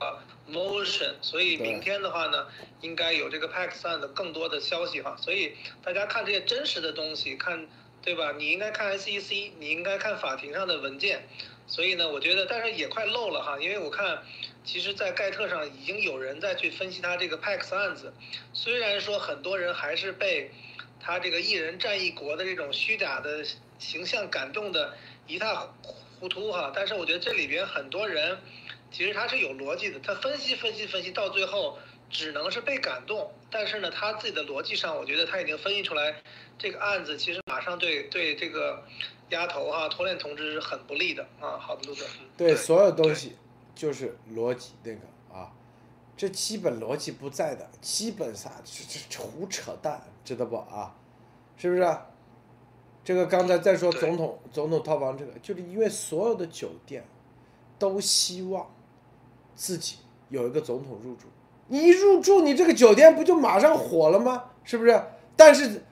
[0.49, 2.47] motion，所以明天的话呢，
[2.81, 5.53] 应该有这个 Pax 案的更多的消息哈，所以
[5.83, 7.67] 大家看这些真实的东西，看
[8.01, 8.33] 对吧？
[8.37, 11.27] 你应该看 SEC，你应该看法庭上的文件，
[11.67, 14.23] 所以呢，我觉得，但是也快漏了哈，因为我看，
[14.63, 18.13] 其实，在盖特上已经有人在去分析他这个 Pax 案子，
[18.53, 20.51] 虽然说很多人还是被。
[21.05, 23.45] 他这个一人战一国的这种虚假的
[23.77, 24.95] 形象感动的
[25.27, 25.67] 一塌
[26.17, 28.37] 糊涂哈，但是我觉得这里边很多人
[28.93, 31.77] 其实他是有逻辑的，他分析分析分析到最后
[32.09, 36.15] 只能是被感动，但是呢他自己的逻辑上，我觉得他已经分析出来
[36.57, 38.85] 这个案子其实马上对对这个
[39.31, 41.57] 丫头哈托链同志是很不利的啊。
[41.57, 42.07] 好的，陆总。
[42.37, 43.35] 对，所有东西
[43.75, 44.99] 就是逻辑那个
[45.37, 45.51] 啊，
[46.15, 50.01] 这基本逻辑不在的，基本上这这胡扯淡。
[50.23, 50.95] 知道不啊？
[51.57, 51.97] 是不是？
[53.03, 57.03] 这个刚才再说总统总统套房这个，就是因为所有的酒店
[57.77, 58.73] 都希望
[59.55, 59.97] 自己
[60.29, 61.27] 有一个总统入住。
[61.67, 64.43] 你一入住，你这个酒店不就马上火了吗？
[64.63, 65.01] 是不是？
[65.35, 65.83] 但是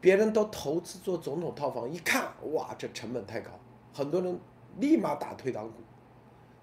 [0.00, 3.50] 别人都投资做总统套房，一看哇，这成本太高，
[3.92, 4.40] 很多人
[4.78, 5.74] 立马打退堂鼓。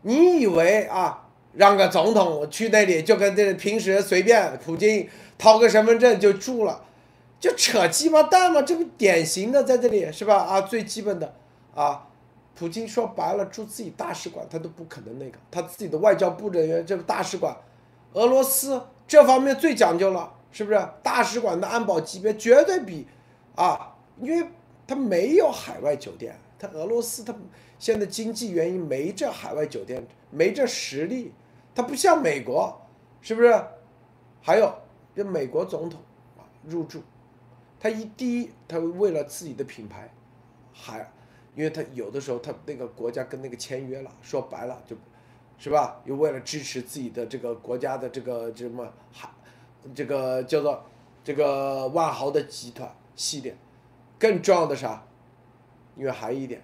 [0.01, 5.07] 你以为啊，让个总统去那里就跟这平时随便普京？
[5.37, 6.83] 掏个身份证就住了，
[7.39, 8.61] 就扯鸡巴蛋嘛！
[8.61, 10.35] 这不典型的在这里是吧？
[10.35, 11.33] 啊，最基本的
[11.73, 12.08] 啊，
[12.59, 17.55] 普京说白了住自己大使馆他都不可能那个，他自己的外交部人员这个大使馆，
[18.11, 20.89] 俄罗斯这方面最讲究了，是不是？
[21.01, 23.07] 大使馆的安保级别绝对比
[23.55, 24.45] 啊，因为
[24.85, 27.33] 他没有海外酒店，他俄罗斯他
[27.79, 31.31] 现在经济原因没这海外酒店，没这实力，
[31.73, 32.77] 他不像美国，
[33.21, 33.57] 是不是？
[34.41, 34.69] 还有。
[35.15, 35.99] 这美国总统
[36.37, 37.01] 啊入住，
[37.77, 40.09] 他一第一，他为了自己的品牌，
[40.71, 41.11] 还，
[41.55, 44.95] 因为他有的时候他那个国家跟那个签约了，说白了就，
[45.57, 46.01] 是吧？
[46.05, 49.29] 又为了支持自己的这个国家的这个这什么还，
[49.93, 50.83] 这个叫做
[51.23, 53.55] 这个万豪的集团系列，
[54.17, 55.03] 更重要的啥？
[55.95, 56.61] 因为还有一点，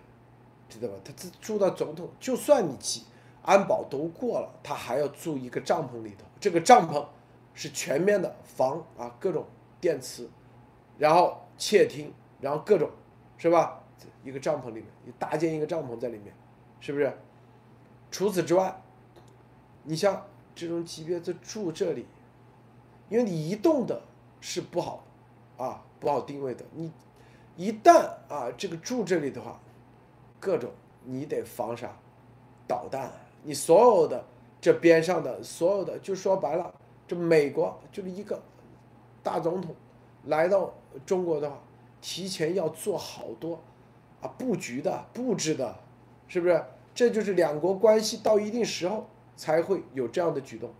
[0.70, 0.94] 知道吧？
[1.04, 3.04] 他这住到总统，就算你集
[3.42, 7.06] 安保都过了，他还要住一个帐篷里头，这个帐篷。
[7.58, 9.46] 是全面的防啊，各种
[9.80, 10.30] 电磁，
[10.98, 12.90] 然后窃听，然后各种，
[13.38, 13.82] 是吧？
[14.26, 16.34] 一个帐篷里面，你搭建一个帐篷在里面，
[16.82, 17.16] 是不是？
[18.12, 18.82] 除此之外，
[19.84, 22.06] 你像这种级别的住这里，
[23.08, 24.02] 因为你移动的
[24.42, 25.04] 是不好，
[25.58, 26.66] 啊，不好定位的。
[26.74, 26.92] 你
[27.56, 29.60] 一旦啊这个住这里的话，
[30.40, 30.72] 各种
[31.04, 31.96] 你得防啥？
[32.68, 33.12] 导弹，
[33.44, 34.26] 你所有的
[34.60, 36.74] 这边上的所有的，就说白了。
[37.08, 38.42] 这美国就是一个
[39.22, 39.76] 大总统
[40.24, 40.74] 来到
[41.06, 41.60] 中国的话，
[42.02, 43.62] 提前要做好多
[44.28, 45.76] 布局的布置的，
[46.28, 46.64] 是不是？
[46.94, 50.72] 这就是两国关系到一定时候才会有这样的举动，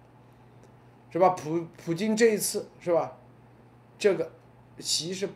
[1.12, 1.30] 是吧？
[1.30, 3.18] 普普京这一次是吧？
[4.00, 4.32] 这个
[4.80, 5.28] 席是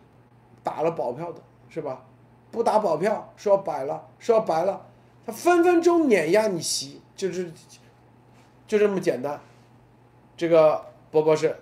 [0.63, 2.05] 打了保票的，是吧？
[2.51, 4.85] 不打保票，说白了，说白了，
[5.25, 7.51] 他分分钟碾压你席，就是
[8.67, 9.39] 就这么简单。
[10.37, 11.55] 这个波波是。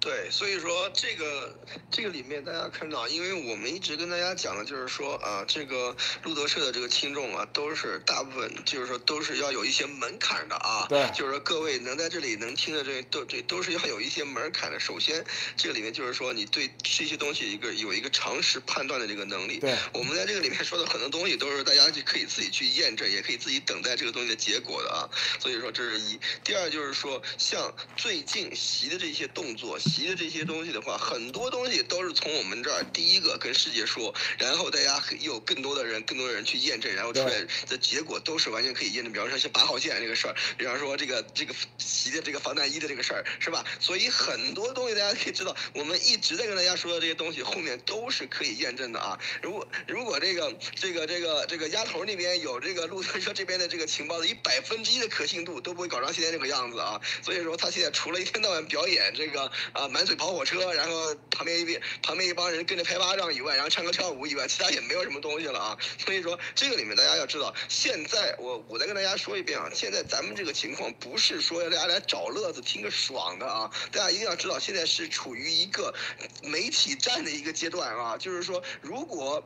[0.00, 1.58] 对，所以说这个
[1.90, 10.86] 这个里面大家看到，因为我们一直跟大家讲的就是说啊，这个路德社的这个听众啊，都是大部分就是说都是要有一些门槛的啊。
[10.88, 11.10] 对。
[11.14, 14.78] 就是说各位能在这里能听的这都这都是要有一些门槛的。
[14.78, 15.24] 首先，
[15.56, 19.58] 这个里面就是说你对这些东西一个有一个常识判断的这个能力。
[19.58, 19.76] 对。
[19.92, 25.10] 我们在这个里面说的很多东西都是大家就可以自己去验证，也可以自己等待这个东西的结果的啊。
[25.40, 26.20] 所以说这是一。
[26.44, 29.76] 第二就是说，像最近习的这些动作。
[29.88, 39.12] 习的这些东西的话，很多东西都是从我们这儿第一个跟世界说，然后大家有更多的人，更多的人去验证，然后出来的结果都是完全可以验证。
[39.12, 43.64] 比方说像八号线这个事儿，比方说这个这个习的这个防弹衣的这个事儿，是吧？
[43.80, 49.18] 所以很多东西大家可以知道，我们一直在跟大家说的这些东西，后面都是可以验证的啊。
[49.42, 57.00] 如果如果这个这个这个这个丫头那边有这个路德车这边的这个情报的一百分之一的可信度，都不会搞成现在这个样子啊。
[57.22, 65.78] 所以说他现在除了一天到晚表演这个啊满嘴跑火车，然后旁边一边旁边一帮人跟着拍巴掌以外，然后唱歌跳舞以外，其他也没有什么东西了啊。
[66.04, 75.94] 所以说这个里面大家要知道，现在我我再跟大家说一遍啊，现在咱们这个情况不是说要大家来找乐子听个爽的啊，大家一定要知道，现在是处于一个
[76.42, 79.42] 媒体战的一个阶段啊，就是说如果。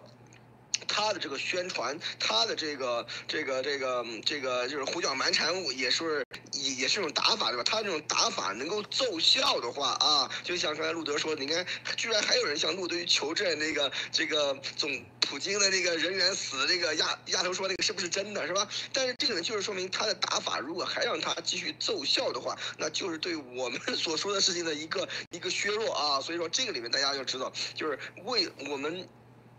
[0.93, 7.63] 他的这个宣传，他的这个这个这个这个就是胡搅蛮缠，也是也也是一种打法，对吧？
[7.65, 11.65] 他这种打法能够奏效的话啊，就像刚才路德说，你看，
[11.97, 18.69] 居然还有人向路德求证那个这个总普京的那个人员死，这个丫丫头说那个是不是真的，是吧？
[18.93, 26.21] 但是这个呢，就是说明他的打法，如果还让他继续奏效的话，那就是对我们 所说的事情的一个一个削弱啊。
[26.21, 29.09] 所以说，这个里面大家要知道，就是为我们。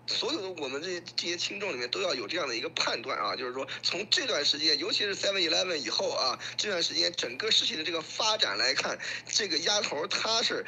[0.06, 10.66] 所有的我们这些这些听众里面都要有这样的一个判断啊，就是说从这段时间，尤其是 Seven Eleven 以后啊，这段时间整个事情的这个发展来看，这个丫头她是，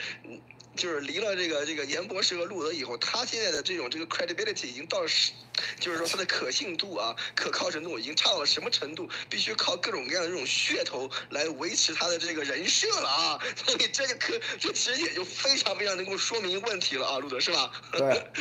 [0.76, 5.34] 就是离了这个这个严博士和路德以后，她现在的这种这个 credibility 已经到是，
[5.82, 17.70] 就是说她的可信度啊、可靠程度已经差到了什么程度，必须靠各种各样的这种噱头来维持她的这个人设了啊， 所以这个可这其实也就非常非常能够说明问题了啊，路德是吧？
[17.92, 18.32] 对。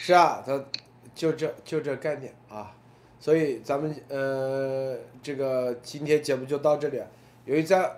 [0.00, 0.64] 是啊，他
[1.12, 2.72] 就这就这概念啊，
[3.18, 7.02] 所以咱们呃这个今天节目就到这里。
[7.44, 7.90] 由于在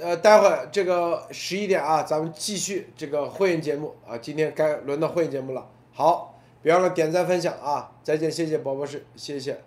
[0.00, 5.68] 呃待会儿这个十一点啊，咱们继续这个会员节目啊，今天该轮到会员节目了。
[5.92, 7.92] 好，别忘了点赞分享啊！
[8.02, 9.60] 再见，谢谢宝博士，谢谢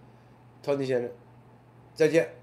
[0.63, 1.11] 托尼先生，
[1.93, 2.42] 再见。